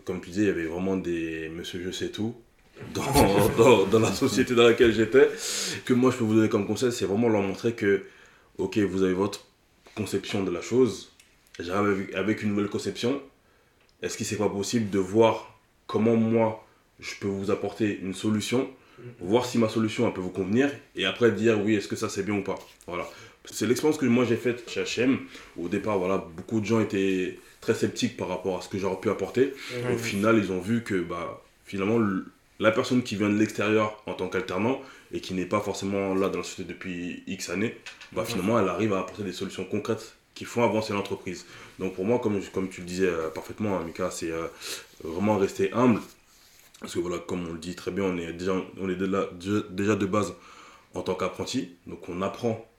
comme 0.04 0.20
tu 0.20 0.30
disais, 0.30 0.42
il 0.42 0.49
y 0.49 0.50
avait 0.50 0.66
vraiment 0.66 0.97
des 0.97 1.49
monsieur 1.49 1.80
je 1.82 1.90
sais 1.90 2.09
tout. 2.09 2.35
dans, 2.94 3.87
dans, 3.87 3.99
la 3.99 4.12
société 4.12 4.54
dans 4.54 4.62
laquelle 4.62 4.92
j'étais, 4.92 5.28
que 5.85 5.92
moi 5.92 6.11
je 6.11 6.16
peux 6.16 6.25
vous 6.25 6.35
donner 6.35 6.49
comme 6.49 6.66
conseil, 6.66 6.92
c'est 6.92 7.04
vraiment 7.04 7.28
leur 7.28 7.42
montrer 7.42 7.75
que, 7.75 8.04
ok, 8.56 8.78
vous 8.78 9.02
avez 9.02 9.12
votre 9.12 9.47
conception 9.94 10.42
de 10.42 10.50
la 10.50 10.62
chose, 10.62 11.12
j'arrive 11.59 12.11
avec, 12.14 12.42
une 12.42 12.50
nouvelle 12.50 12.70
conception, 12.70 13.20
est-ce 14.00 14.16
qu'il 14.16 14.25
c'est 14.25 14.37
pas 14.37 14.49
possible 14.49 14.88
de 14.88 14.99
voir 14.99 15.61
comment 15.87 16.16
moi 16.16 16.66
je 17.00 17.14
peux 17.20 17.28
vous 17.28 17.50
apporter 17.50 17.99
une 18.00 18.14
solution, 18.14 18.70
voir 19.20 19.44
si 19.44 19.59
ma 19.59 19.68
solution 19.68 20.11
peut 20.11 20.23
vous 20.23 20.30
convenir, 20.30 20.70
et 20.97 21.04
après 21.04 21.32
dire 21.32 21.61
oui, 21.62 21.75
est-ce 21.75 21.88
que 21.88 21.97
ça 21.97 22.09
c'est 22.09 22.23
bien 22.23 22.35
ou 22.35 22.42
pas. 22.42 22.59
Voilà. 22.87 23.06
C'est 23.44 23.66
l'expérience 23.66 23.99
que 23.99 24.06
moi 24.06 24.25
j'ai 24.25 24.37
faite 24.37 24.68
chez 24.68 24.85
HM. 24.85 25.18
Au 25.59 25.68
départ, 25.68 25.99
voilà, 25.99 26.18
beaucoup 26.37 26.61
de 26.61 26.66
gens 26.66 26.80
étaient 26.80 27.38
très 27.61 27.75
sceptiques 27.75 28.16
par 28.16 28.28
rapport 28.28 28.59
à 28.59 28.62
ce 28.62 28.68
que 28.68 28.78
j'aurais 28.78 29.00
pu 29.00 29.11
apporter. 29.11 29.54
Au 29.92 29.99
final, 29.99 30.38
ils 30.38 30.52
ont 30.52 30.61
vu 30.61 30.82
que 30.82 31.00
bah, 31.00 31.42
finalement, 31.64 31.99
la 32.59 32.70
personne 32.70 33.02
qui 33.02 33.16
vient 33.16 33.30
de 33.30 33.38
l'extérieur 33.38 34.02
en 34.06 34.14
tant 34.14 34.28
qu'alternant 34.28 34.80
et 35.12 35.20
qui 35.20 35.35
n'est 35.35 35.47
pas 35.47 35.61
forcément 35.61 36.14
là 36.14 36.28
dans 36.28 36.38
la 36.38 36.44
société 36.44 36.73
depuis 36.73 37.23
X 37.26 37.50
années, 37.50 37.76
bah, 38.12 38.25
finalement, 38.25 38.59
elle 38.59 38.68
arrive 38.68 38.92
à 38.92 39.00
apporter 39.00 39.23
des 39.23 39.32
solutions 39.32 39.64
concrètes 39.64 40.14
qui 40.35 40.44
font 40.44 40.62
avancer 40.62 40.92
l'entreprise. 40.92 41.44
Donc 41.78 41.94
pour 41.94 42.04
moi, 42.04 42.18
comme, 42.18 42.40
comme 42.54 42.68
tu 42.68 42.80
le 42.80 42.87
disais 42.87 43.06
euh, 43.06 43.28
parfaitement, 43.28 43.76
hein, 43.76 43.82
Mika, 43.85 44.11
c'est 44.11 44.30
euh, 44.30 44.47
vraiment 45.02 45.37
rester 45.37 45.73
humble. 45.73 46.00
Parce 46.80 46.94
que 46.94 46.99
voilà, 46.99 47.18
comme 47.18 47.47
on 47.47 47.52
le 47.52 47.59
dit 47.59 47.75
très 47.75 47.90
bien, 47.90 48.04
on 48.04 48.16
est 48.16 48.32
déjà, 48.32 48.54
on 48.80 48.88
est 48.88 48.97
déjà 48.97 49.97
de 49.97 50.06
base 50.06 50.32
en 50.94 51.02
tant 51.02 51.14
qu'apprenti. 51.14 51.75
Donc 51.87 52.09
on 52.09 52.23
apprend 52.23 52.69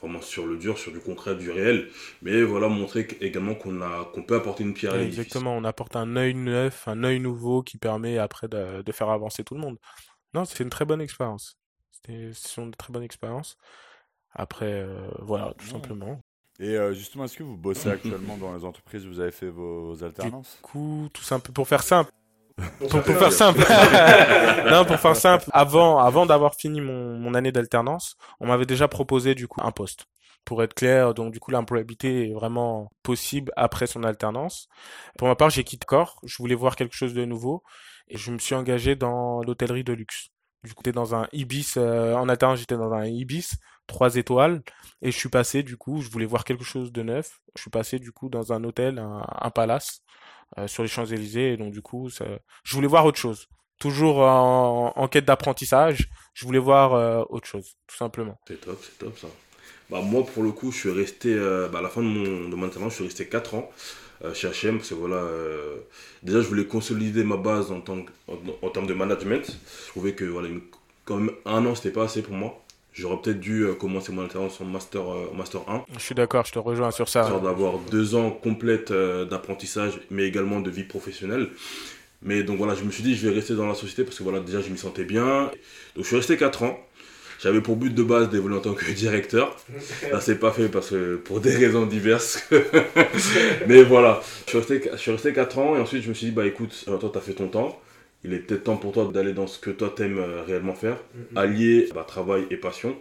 vraiment 0.00 0.20
sur 0.20 0.46
le 0.46 0.56
dur, 0.56 0.78
sur 0.78 0.92
du 0.92 1.00
concret, 1.00 1.34
du 1.36 1.50
réel. 1.50 1.88
Mais 2.22 2.42
voilà, 2.42 2.68
montrer 2.68 3.06
également 3.20 3.54
qu'on 3.54 3.80
a 3.82 4.10
qu'on 4.12 4.22
peut 4.22 4.36
apporter 4.36 4.64
une 4.64 4.74
pierre 4.74 4.94
à. 4.94 5.02
Exactement, 5.02 5.56
on 5.56 5.64
apporte 5.64 5.96
un 5.96 6.16
œil 6.16 6.34
neuf, 6.34 6.88
un 6.88 7.04
œil 7.04 7.20
nouveau 7.20 7.62
qui 7.62 7.78
permet 7.78 8.18
après 8.18 8.48
de, 8.48 8.82
de 8.82 8.92
faire 8.92 9.10
avancer 9.10 9.44
tout 9.44 9.54
le 9.54 9.60
monde. 9.60 9.78
Non, 10.34 10.44
c'est 10.44 10.62
une 10.62 10.70
très 10.70 10.84
bonne 10.84 11.00
expérience. 11.00 11.58
C'est 12.06 12.56
une 12.56 12.72
très 12.72 12.92
bonne 12.92 13.02
expérience. 13.02 13.56
Après, 14.32 14.82
euh, 14.82 15.10
voilà, 15.18 15.54
tout 15.58 15.66
simplement. 15.66 16.20
Et 16.58 16.76
euh, 16.76 16.92
justement, 16.92 17.24
est-ce 17.24 17.36
que 17.36 17.42
vous 17.42 17.56
bossez 17.56 17.88
actuellement 17.88 18.36
dans 18.40 18.54
les 18.54 18.64
entreprises? 18.64 19.06
Vous 19.06 19.20
avez 19.20 19.32
fait 19.32 19.48
vos 19.48 20.02
alternances? 20.04 20.56
Du 20.56 20.62
coup, 20.62 21.08
tout 21.12 21.22
simple, 21.22 21.52
pour 21.52 21.66
faire 21.66 21.82
simple, 21.82 22.12
pour, 22.88 23.02
faire 23.02 23.32
simple. 23.32 23.60
non, 24.70 24.84
pour 24.84 24.96
faire 24.96 25.16
simple. 25.16 25.44
Avant, 25.52 25.98
avant 25.98 26.26
d'avoir 26.26 26.54
fini 26.54 26.80
mon, 26.80 27.18
mon 27.18 27.34
année 27.34 27.52
d'alternance, 27.52 28.16
on 28.40 28.46
m'avait 28.46 28.66
déjà 28.66 28.88
proposé 28.88 29.34
du 29.34 29.48
coup 29.48 29.60
un 29.62 29.72
poste. 29.72 30.06
Pour 30.44 30.62
être 30.62 30.74
clair, 30.74 31.12
donc 31.12 31.32
du 31.32 31.40
coup 31.40 31.50
l'employabilité 31.50 32.30
est 32.30 32.32
vraiment 32.32 32.90
possible 33.02 33.52
après 33.56 33.86
son 33.86 34.04
alternance. 34.04 34.68
Pour 35.18 35.28
ma 35.28 35.36
part, 35.36 35.50
j'ai 35.50 35.64
quitté 35.64 35.84
corps. 35.84 36.18
Je 36.24 36.36
voulais 36.38 36.54
voir 36.54 36.76
quelque 36.76 36.94
chose 36.94 37.12
de 37.12 37.24
nouveau 37.24 37.62
et 38.08 38.16
je 38.16 38.30
me 38.30 38.38
suis 38.38 38.54
engagé 38.54 38.96
dans 38.96 39.42
l'hôtellerie 39.42 39.84
de 39.84 39.92
luxe. 39.92 40.28
Du 40.62 40.74
coup, 40.74 40.82
j'étais 40.84 40.92
dans 40.92 41.14
un 41.14 41.26
Ibis, 41.32 41.74
euh, 41.78 42.14
en 42.14 42.28
alternance, 42.28 42.58
j'étais 42.58 42.76
dans 42.76 42.92
un 42.92 43.06
Ibis, 43.06 43.52
trois 43.86 44.16
étoiles, 44.16 44.62
et 45.00 45.10
je 45.10 45.16
suis 45.16 45.30
passé, 45.30 45.62
du 45.62 45.78
coup, 45.78 46.02
je 46.02 46.10
voulais 46.10 46.26
voir 46.26 46.44
quelque 46.44 46.64
chose 46.64 46.92
de 46.92 47.02
neuf. 47.02 47.40
Je 47.56 47.62
suis 47.62 47.70
passé, 47.70 47.98
du 47.98 48.12
coup, 48.12 48.28
dans 48.28 48.52
un 48.52 48.62
hôtel, 48.64 48.98
un, 48.98 49.24
un 49.26 49.50
palace, 49.50 50.02
euh, 50.58 50.66
sur 50.66 50.82
les 50.82 50.88
Champs-Élysées. 50.88 51.56
Donc, 51.56 51.72
du 51.72 51.82
coup, 51.82 52.10
ça... 52.10 52.26
je 52.64 52.74
voulais 52.74 52.88
voir 52.88 53.04
autre 53.06 53.18
chose. 53.18 53.46
Toujours 53.78 54.18
en, 54.18 55.08
quête 55.08 55.24
d'apprentissage, 55.24 56.10
je 56.34 56.44
voulais 56.44 56.58
voir 56.58 56.92
euh, 56.92 57.22
autre 57.30 57.46
chose, 57.46 57.76
tout 57.86 57.96
simplement. 57.96 58.38
C'est 58.46 58.60
top, 58.60 58.78
c'est 58.82 58.98
top 58.98 59.18
ça. 59.18 59.28
Bah, 59.88 60.02
moi, 60.02 60.22
pour 60.26 60.42
le 60.42 60.52
coup, 60.52 60.70
je 60.70 60.76
suis 60.76 60.90
resté, 60.90 61.32
euh, 61.32 61.66
bah, 61.68 61.78
à 61.78 61.82
la 61.82 61.88
fin 61.88 62.02
de 62.02 62.06
mon, 62.06 62.48
de 62.50 62.54
mon 62.56 62.90
je 62.90 62.94
suis 62.94 63.04
resté 63.04 63.26
4 63.26 63.54
ans 63.54 63.70
chez 64.34 64.48
H&M 64.48 64.76
parce 64.76 64.90
que 64.90 64.94
voilà, 64.94 65.26
déjà, 66.22 66.42
je 66.42 66.46
voulais 66.46 66.66
consolider 66.66 67.24
ma 67.24 67.38
base 67.38 67.72
en, 67.72 67.80
tant, 67.80 68.04
en, 68.28 68.36
en, 68.60 68.68
termes 68.68 68.86
de 68.86 68.92
management. 68.92 69.46
Je 69.86 69.88
trouvais 69.88 70.12
que 70.12 70.26
voilà, 70.26 70.50
quand 71.06 71.16
même 71.16 71.34
un 71.46 71.64
an, 71.64 71.74
c'était 71.74 71.90
pas 71.90 72.04
assez 72.04 72.20
pour 72.20 72.34
moi. 72.34 72.62
J'aurais 72.92 73.20
peut-être 73.22 73.40
dû 73.40 73.62
euh, 73.62 73.74
commencer 73.74 74.12
mon 74.12 74.22
alternance 74.22 74.60
en 74.60 74.64
master, 74.64 75.02
euh, 75.02 75.30
master 75.36 75.60
1. 75.68 75.84
Je 75.94 76.00
suis 76.00 76.14
d'accord, 76.14 76.44
je 76.44 76.52
te 76.52 76.58
rejoins 76.58 76.90
sur 76.90 77.08
ça. 77.08 77.22
D'avoir 77.42 77.78
deux 77.78 78.14
ans 78.16 78.30
complètes 78.30 78.90
euh, 78.90 79.24
d'apprentissage, 79.24 80.00
mais 80.10 80.24
également 80.24 80.60
de 80.60 80.70
vie 80.70 80.82
professionnelle. 80.82 81.48
Mais 82.22 82.42
donc 82.42 82.58
voilà, 82.58 82.74
je 82.74 82.82
me 82.82 82.90
suis 82.90 83.02
dit, 83.02 83.14
je 83.14 83.28
vais 83.28 83.34
rester 83.34 83.54
dans 83.54 83.66
la 83.66 83.74
société 83.74 84.04
parce 84.04 84.18
que 84.18 84.24
voilà, 84.24 84.40
déjà, 84.40 84.60
je 84.60 84.68
m'y 84.70 84.78
sentais 84.78 85.04
bien. 85.04 85.50
Donc 85.94 86.04
je 86.04 86.08
suis 86.08 86.16
resté 86.16 86.36
4 86.36 86.64
ans. 86.64 86.78
J'avais 87.42 87.62
pour 87.62 87.76
but 87.76 87.94
de 87.94 88.02
base 88.02 88.28
d'évoluer 88.28 88.56
en 88.56 88.60
tant 88.60 88.74
que 88.74 88.90
directeur. 88.90 89.56
Ça 90.10 90.20
s'est 90.20 90.38
pas 90.38 90.50
fait 90.50 90.68
parce 90.68 90.90
que 90.90 91.16
pour 91.16 91.40
des 91.40 91.54
raisons 91.54 91.86
diverses. 91.86 92.46
mais 93.68 93.82
voilà, 93.84 94.20
je 94.46 94.50
suis, 94.50 94.58
resté, 94.58 94.90
je 94.92 94.98
suis 94.98 95.12
resté 95.12 95.32
4 95.32 95.58
ans 95.58 95.76
et 95.76 95.80
ensuite 95.80 96.02
je 96.02 96.08
me 96.08 96.14
suis 96.14 96.26
dit, 96.26 96.32
bah 96.32 96.44
écoute, 96.44 96.84
toi, 96.84 96.98
tu 97.10 97.16
as 97.16 97.22
fait 97.22 97.34
ton 97.34 97.48
temps 97.48 97.80
il 98.24 98.34
est 98.34 98.38
peut-être 98.38 98.64
temps 98.64 98.76
pour 98.76 98.92
toi 98.92 99.10
d'aller 99.12 99.32
dans 99.32 99.46
ce 99.46 99.58
que 99.58 99.70
toi 99.70 99.92
t'aimes 99.94 100.18
euh, 100.18 100.42
réellement 100.42 100.74
faire, 100.74 100.96
mm-hmm. 100.96 101.38
allier 101.38 101.88
bah, 101.94 102.04
travail 102.06 102.46
et 102.50 102.56
passion. 102.56 102.96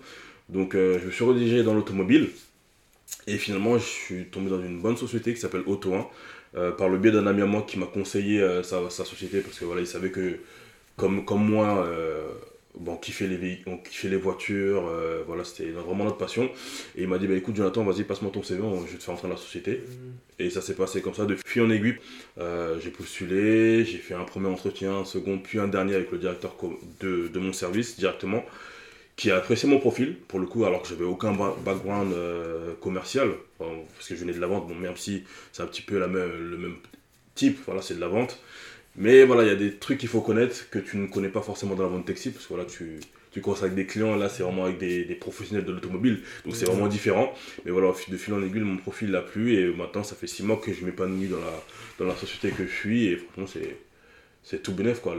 Donc 0.47 0.75
euh, 0.75 0.99
je 0.99 1.05
me 1.08 1.12
suis 1.12 1.23
redirigé 1.23 1.63
dans 1.63 1.73
l'automobile 1.73 2.29
et 3.27 3.38
finalement 3.38 3.77
je 3.77 3.86
suis 3.86 4.25
tombé 4.25 4.49
dans 4.49 4.62
une 4.62 4.82
bonne 4.82 4.97
société 4.97 5.34
qui 5.34 5.39
s'appelle 5.39 5.63
Auto 5.65 5.93
1 5.93 6.08
euh, 6.55 6.71
par 6.71 6.89
le 6.89 6.97
biais 6.97 7.12
d'un 7.12 7.27
ami 7.27 7.41
à 7.41 7.45
moi 7.45 7.63
qui 7.67 7.77
m'a 7.77 7.86
conseillé 7.86 8.41
sa, 8.63 8.89
sa, 8.89 9.05
société 9.05 9.41
parce 9.41 9.60
que 9.60 9.65
voilà 9.65 9.82
il 9.82 9.88
savait 9.88 10.12
que 10.12 10.38
comme, 10.95 11.25
comme 11.25 11.47
moi 11.47 11.88
bon, 12.75 12.93
on 12.93 12.97
kiffait 12.97 13.27
les 13.27 13.38
véhicules, 13.38 13.71
on 13.71 13.77
kiffait 13.77 14.10
les 14.10 14.17
voitures, 14.17 14.88
euh, 14.88 15.23
voilà, 15.25 15.43
c'était 15.43 15.69
vraiment 15.71 16.03
notre 16.03 16.17
passion. 16.17 16.45
Et 16.95 17.03
il 17.03 17.08
m'a 17.08 17.17
dit, 17.17 17.27
bah 17.27 17.36
écoute 17.36 17.55
Jonathan, 17.55 17.84
vas-y, 17.84 18.03
passe-moi 18.03 18.32
ton 18.32 18.43
CV, 18.43 18.62
je 18.62 18.91
vais 18.91 18.97
te 18.97 19.03
faire 19.03 19.13
entrer 19.13 19.27
dans 19.27 19.34
la 19.34 19.39
société. 19.39 19.84
Mhm. 19.86 20.13
Et 20.39 20.49
ça 20.49 20.62
s'est 20.62 20.75
passé 20.75 21.01
comme 21.01 21.13
ça, 21.13 21.25
de 21.25 21.36
fil 21.45 21.62
en 21.62 21.69
aiguille. 21.69 21.97
Euh, 22.38 22.79
j'ai 22.82 22.91
postulé, 22.91 23.84
j'ai 23.86 23.97
fait 23.97 24.13
un 24.13 24.23
premier 24.23 24.47
entretien, 24.47 24.99
un 24.99 25.05
second, 25.05 25.38
puis 25.38 25.60
un 25.60 25.67
dernier 25.67 25.95
avec 25.95 26.12
le 26.12 26.17
directeur 26.17 26.55
de, 26.99 27.27
de 27.27 27.39
mon 27.39 27.53
service 27.53 27.97
directement, 27.97 28.43
qui 29.15 29.32
a 29.32 29.36
apprécié 29.36 29.67
mon 29.67 29.79
profil, 29.79 30.15
pour 30.29 30.39
le 30.39 30.45
coup, 30.45 30.63
alors 30.63 30.82
que 30.82 30.88
j'avais 30.88 31.03
aucun 31.03 31.34
background 31.34 32.13
euh, 32.13 32.73
commercial, 32.79 33.32
parce 33.58 34.08
que 34.08 34.15
je 34.15 34.21
venais 34.21 34.32
de 34.32 34.39
la 34.39 34.47
vente, 34.47 34.67
bon, 34.67 34.75
même 34.75 34.95
si 34.95 35.23
c'est 35.51 35.62
un 35.62 35.67
petit 35.67 35.82
peu 35.82 35.99
la 35.99 36.08
même, 36.08 36.32
le 36.51 36.58
même 36.58 36.75
type, 37.36 37.60
voilà, 37.65 37.82
c'est 37.82 37.95
de 37.95 37.99
la 37.99 38.08
vente. 38.08 38.39
Mais 38.99 39.23
voilà, 39.23 39.43
il 39.43 39.47
y 39.47 39.51
a 39.51 39.55
des 39.55 39.77
trucs 39.77 39.97
qu'il 39.97 40.09
faut 40.09 40.21
connaître 40.21 40.69
que 40.69 40.77
tu 40.77 40.97
ne 40.97 41.07
connais 41.07 41.29
pas 41.29 41.41
forcément 41.41 41.73
dans 41.73 41.83
la 41.83 41.89
vente 41.89 42.05
textile, 42.05 42.33
parce 42.33 42.45
que 42.45 42.53
voilà, 42.53 42.69
tu, 42.69 42.99
tu 43.31 43.41
avec 43.49 43.73
des 43.73 43.85
clients, 43.85 44.15
là 44.15 44.27
c'est 44.27 44.43
vraiment 44.43 44.65
avec 44.65 44.77
des, 44.77 45.05
des 45.05 45.15
professionnels 45.15 45.65
de 45.65 45.71
l'automobile, 45.71 46.21
donc 46.45 46.55
c'est 46.55 46.65
vraiment 46.65 46.88
différent. 46.88 47.33
Mais 47.63 47.71
voilà, 47.71 47.88
de 47.88 48.17
fil 48.17 48.33
en 48.33 48.43
aiguille, 48.43 48.62
mon 48.62 48.77
profil 48.77 49.09
l'a 49.12 49.21
plu, 49.21 49.55
et 49.55 49.73
maintenant 49.73 50.03
ça 50.03 50.15
fait 50.15 50.27
six 50.27 50.43
mois 50.43 50.57
que 50.57 50.73
je 50.73 50.85
m'épanouis 50.85 51.27
dans 51.29 51.39
la, 51.39 51.63
dans 51.97 52.05
la 52.05 52.15
société 52.15 52.51
que 52.51 52.65
je 52.67 52.75
suis, 52.75 53.07
et 53.07 53.15
franchement 53.17 53.47
c'est 53.47 53.77
c'est 54.43 54.62
tout 54.63 54.73
bénef 54.73 55.01
quoi. 55.01 55.15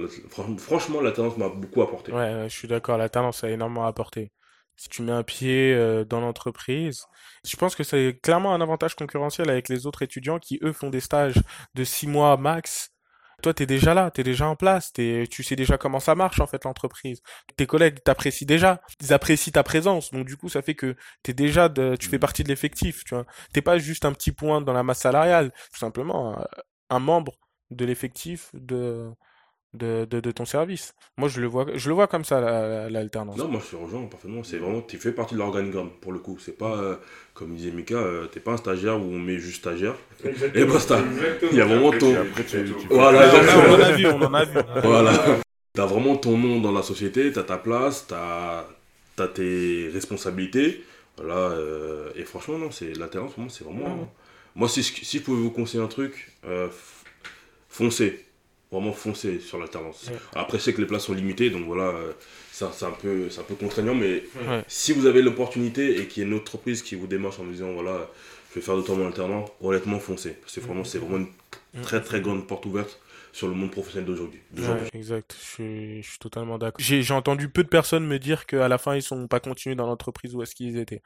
Franchement, 0.59 1.01
la 1.01 1.13
tendance 1.13 1.37
m'a 1.37 1.49
beaucoup 1.49 1.83
apporté. 1.83 2.13
Ouais, 2.13 2.49
je 2.49 2.55
suis 2.55 2.69
d'accord, 2.69 2.99
la 2.99 3.09
tendance 3.09 3.45
a 3.45 3.51
énormément 3.51 3.87
apporté. 3.87 4.31
Si 4.77 4.89
tu 4.89 5.03
mets 5.03 5.13
un 5.13 5.23
pied 5.23 5.75
euh, 5.75 6.05
dans 6.05 6.21
l'entreprise, 6.21 7.05
je 7.47 7.55
pense 7.57 7.75
que 7.77 7.85
c'est 7.85 8.19
clairement 8.23 8.55
un 8.55 8.61
avantage 8.63 8.95
concurrentiel 8.95 9.51
avec 9.51 9.69
les 9.69 9.87
autres 9.87 10.03
étudiants 10.03 10.39
qui, 10.39 10.59
eux, 10.63 10.73
font 10.73 10.89
des 10.89 11.01
stages 11.01 11.39
de 11.75 11.85
six 11.85 12.07
mois 12.07 12.37
max 12.39 12.91
toi, 13.41 13.55
tu 13.55 13.63
es 13.63 13.67
déjà 13.67 13.95
là, 13.95 14.11
tu 14.11 14.21
es 14.21 14.25
déjà 14.25 14.47
en 14.49 14.57
place, 14.57 14.93
tu 14.93 15.43
sais 15.43 15.57
déjà 15.57 15.79
comment 15.79 16.01
ça 16.01 16.15
marche 16.15 16.41
en 16.41 16.47
fait 16.47 16.65
l'entreprise. 16.65 17.23
Tes 17.57 17.67
collègues 17.67 18.03
t'apprécient 18.03 18.47
déjà, 18.47 18.81
ils 19.01 19.13
apprécient 19.13 19.53
ta 19.53 19.63
présence, 19.63 20.11
donc 20.13 20.27
du 20.27 20.37
coup 20.37 20.49
ça 20.49 20.63
fait 20.63 20.75
que 20.75 20.97
t'es 21.23 21.33
déjà, 21.33 21.69
de, 21.69 21.97
tu 21.97 22.09
fais 22.09 22.17
mmh. 22.17 22.21
partie 22.21 22.45
de 22.45 22.49
l'effectif, 22.49 23.05
tu 23.05 23.15
vois. 23.15 23.27
T'es 23.53 23.63
pas 23.63 23.79
juste 23.79 24.05
un 24.05 24.13
petit 24.13 24.33
point 24.33 24.61
dans 24.61 24.73
la 24.73 24.83
masse 24.83 25.01
salariale, 25.01 25.53
tout 25.73 25.79
simplement 25.79 26.37
un 26.91 26.99
membre 26.99 27.33
de 27.71 27.85
l'effectif 27.85 28.51
de 28.53 29.11
de, 29.75 30.05
de, 30.05 30.21
de, 30.21 30.31
ton 30.31 30.45
service. 30.45 30.95
Moi, 31.17 31.29
je 31.29 31.41
le 31.41 31.47
vois, 31.47 31.67
je 31.75 31.89
le 31.89 31.95
vois 31.95 32.07
comme 32.07 32.25
ça, 32.25 32.89
l'alternance. 32.89 33.37
non, 33.37 33.49
moi, 33.49 33.61
je 33.65 33.77
te 33.77 33.81
rejoins 33.81 34.07
parfaitement. 34.07 34.43
C'est 34.43 34.59
vraiment, 34.59 34.83
tu 34.83 34.99
fais 34.99 35.13
partie 35.13 35.35
de 35.35 35.39
l'organigramme, 35.39 35.91
pour 36.01 36.13
le 36.13 36.19
coup. 36.19 36.39
C'est 36.41 36.57
pas, 36.57 36.77
euh, 36.77 36.97
comme 37.35 37.55
disait 37.55 37.71
Mika, 37.71 37.95
euh, 37.95 38.27
t'es 38.27 38.41
pas 38.41 38.53
un 38.53 38.57
stagiaire 38.57 38.99
où 38.99 39.05
on 39.05 39.19
met 39.19 39.39
juste 39.39 39.59
stagiaire. 39.59 39.95
Et 40.55 40.65
basta. 40.65 41.01
Il 41.51 41.57
y 41.57 41.61
a 41.61 41.67
vraiment 41.67 41.93
ton. 41.93 42.15
Voilà, 42.91 43.31
on 43.69 43.75
en 43.75 43.81
a 43.81 43.93
vu, 43.93 44.07
on 44.07 44.23
en 44.23 44.35
a 44.35 44.45
vu. 44.45 44.59
voilà. 44.83 45.13
T'as 45.73 45.87
vraiment 45.87 46.17
ton 46.17 46.37
nom 46.37 46.61
dans 46.61 46.73
la 46.73 46.83
société, 46.83 47.31
t'as 47.33 47.45
ta 47.45 47.57
place, 47.57 48.07
t'as 48.09 48.67
as 49.19 49.29
tes 49.29 49.89
responsabilités. 49.93 50.85
Voilà. 51.17 51.35
Euh, 51.35 52.11
et 52.17 52.25
franchement, 52.25 52.59
non, 52.59 52.71
c'est 52.71 52.97
l'alternance, 52.97 53.37
moi, 53.37 53.47
c'est 53.51 53.65
vraiment. 53.65 54.13
Moi, 54.57 54.69
si, 54.69 54.83
si 54.83 55.19
je 55.19 55.23
pouvais 55.23 55.41
vous 55.41 55.53
conseiller 55.53 55.83
un 55.83 55.87
truc, 55.87 56.33
foncez 57.69 58.25
vraiment 58.71 58.93
foncer 58.93 59.41
sur 59.41 59.59
l'alternance. 59.59 60.11
Après, 60.35 60.59
c'est 60.59 60.73
que 60.73 60.81
les 60.81 60.87
places 60.87 61.05
sont 61.05 61.15
limitées, 61.15 61.51
donc 61.51 61.65
voilà, 61.65 61.89
euh, 61.89 62.13
c'est 62.53 62.65
un, 62.85 62.91
peu, 62.91 63.29
un 63.37 63.43
peu 63.43 63.55
contraignant, 63.55 63.95
mais 63.95 64.23
si 64.69 64.93
vous 64.93 65.07
avez 65.07 65.23
l'opportunité 65.23 66.01
et 66.01 66.07
qu'il 66.07 66.23
y 66.23 66.27
a 66.27 66.29
une 66.29 66.37
entreprise 66.37 66.83
qui 66.83 66.95
vous 66.95 67.07
démarche 67.07 67.41
en 67.41 67.45
disant, 67.45 67.73
voilà, 67.73 68.09
je 68.51 68.57
vais 68.57 68.61
faire 68.61 68.77
de 68.77 68.83
temps 68.83 68.97
mon 68.97 69.07
alternant, 69.07 69.45
honnêtement, 69.61 69.99
foncez. 69.99 70.33
Parce 70.33 70.55
que 70.55 70.61
vraiment, 70.61 70.85
c'est 70.85 70.99
vraiment 70.99 71.25
une 71.75 71.83
très 71.83 72.03
très 72.03 72.21
grande 72.21 72.47
porte 72.47 72.67
ouverte 72.67 73.01
sur 73.33 73.47
le 73.47 73.55
monde 73.55 73.71
professionnel 73.71 74.07
d'aujourd'hui. 74.07 74.41
exact, 74.93 75.37
je 75.39 75.45
suis, 75.45 76.03
je 76.03 76.11
suis 76.11 76.19
totalement 76.19 76.59
d'accord. 76.59 76.85
J'ai 76.85 77.15
entendu 77.15 77.49
peu 77.49 77.63
de 77.63 77.69
personnes 77.69 78.07
me 78.07 78.19
dire 78.19 78.47
qu'à 78.47 78.69
la 78.69 78.79
fin, 78.79 78.97
ils 78.97 79.03
sont 79.03 79.29
pas 79.29 79.41
continués 79.41 79.77
dans 79.77 79.87
l'entreprise 79.87 80.35
où 80.35 80.43
est-ce 80.43 80.55
qu'ils 80.55 80.79
étaient. 80.79 81.03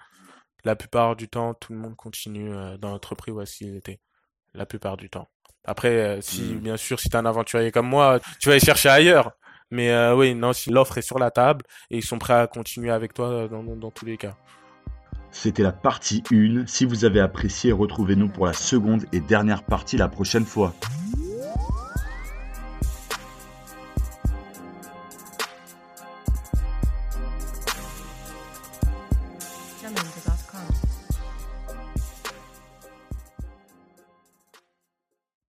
La 0.64 0.76
plupart 0.76 1.16
du 1.16 1.28
temps, 1.28 1.52
tout 1.52 1.74
le 1.74 1.78
monde 1.78 1.96
continue 1.96 2.54
euh, 2.54 2.78
dans 2.78 2.90
l'entreprise 2.90 3.34
où 3.34 3.40
est-ce 3.42 3.58
qu'ils 3.58 3.76
étaient. 3.76 4.00
La 4.54 4.64
plupart 4.64 4.96
du 4.96 5.10
temps. 5.10 5.28
Après, 5.64 5.88
euh, 5.88 6.20
si, 6.20 6.42
hmm. 6.42 6.58
bien 6.58 6.76
sûr, 6.76 7.00
si 7.00 7.08
t'es 7.08 7.16
un 7.16 7.26
aventurier 7.26 7.70
comme 7.70 7.88
moi, 7.88 8.20
tu 8.38 8.48
vas 8.48 8.54
aller 8.54 8.64
chercher 8.64 8.88
ailleurs. 8.88 9.32
Mais 9.70 9.90
euh, 9.90 10.14
oui, 10.14 10.34
non, 10.34 10.52
si 10.52 10.70
l'offre 10.70 10.98
est 10.98 11.02
sur 11.02 11.18
la 11.18 11.30
table 11.30 11.64
et 11.90 11.96
ils 11.96 12.04
sont 12.04 12.18
prêts 12.18 12.34
à 12.34 12.46
continuer 12.46 12.90
avec 12.90 13.14
toi 13.14 13.48
dans, 13.48 13.62
dans 13.62 13.90
tous 13.90 14.04
les 14.04 14.16
cas. 14.16 14.36
C'était 15.30 15.64
la 15.64 15.72
partie 15.72 16.22
1. 16.30 16.66
Si 16.66 16.84
vous 16.84 17.04
avez 17.04 17.18
apprécié, 17.18 17.72
retrouvez-nous 17.72 18.28
pour 18.28 18.46
la 18.46 18.52
seconde 18.52 19.04
et 19.12 19.20
dernière 19.20 19.64
partie 19.64 19.96
la 19.96 20.08
prochaine 20.08 20.44
fois. 20.44 20.74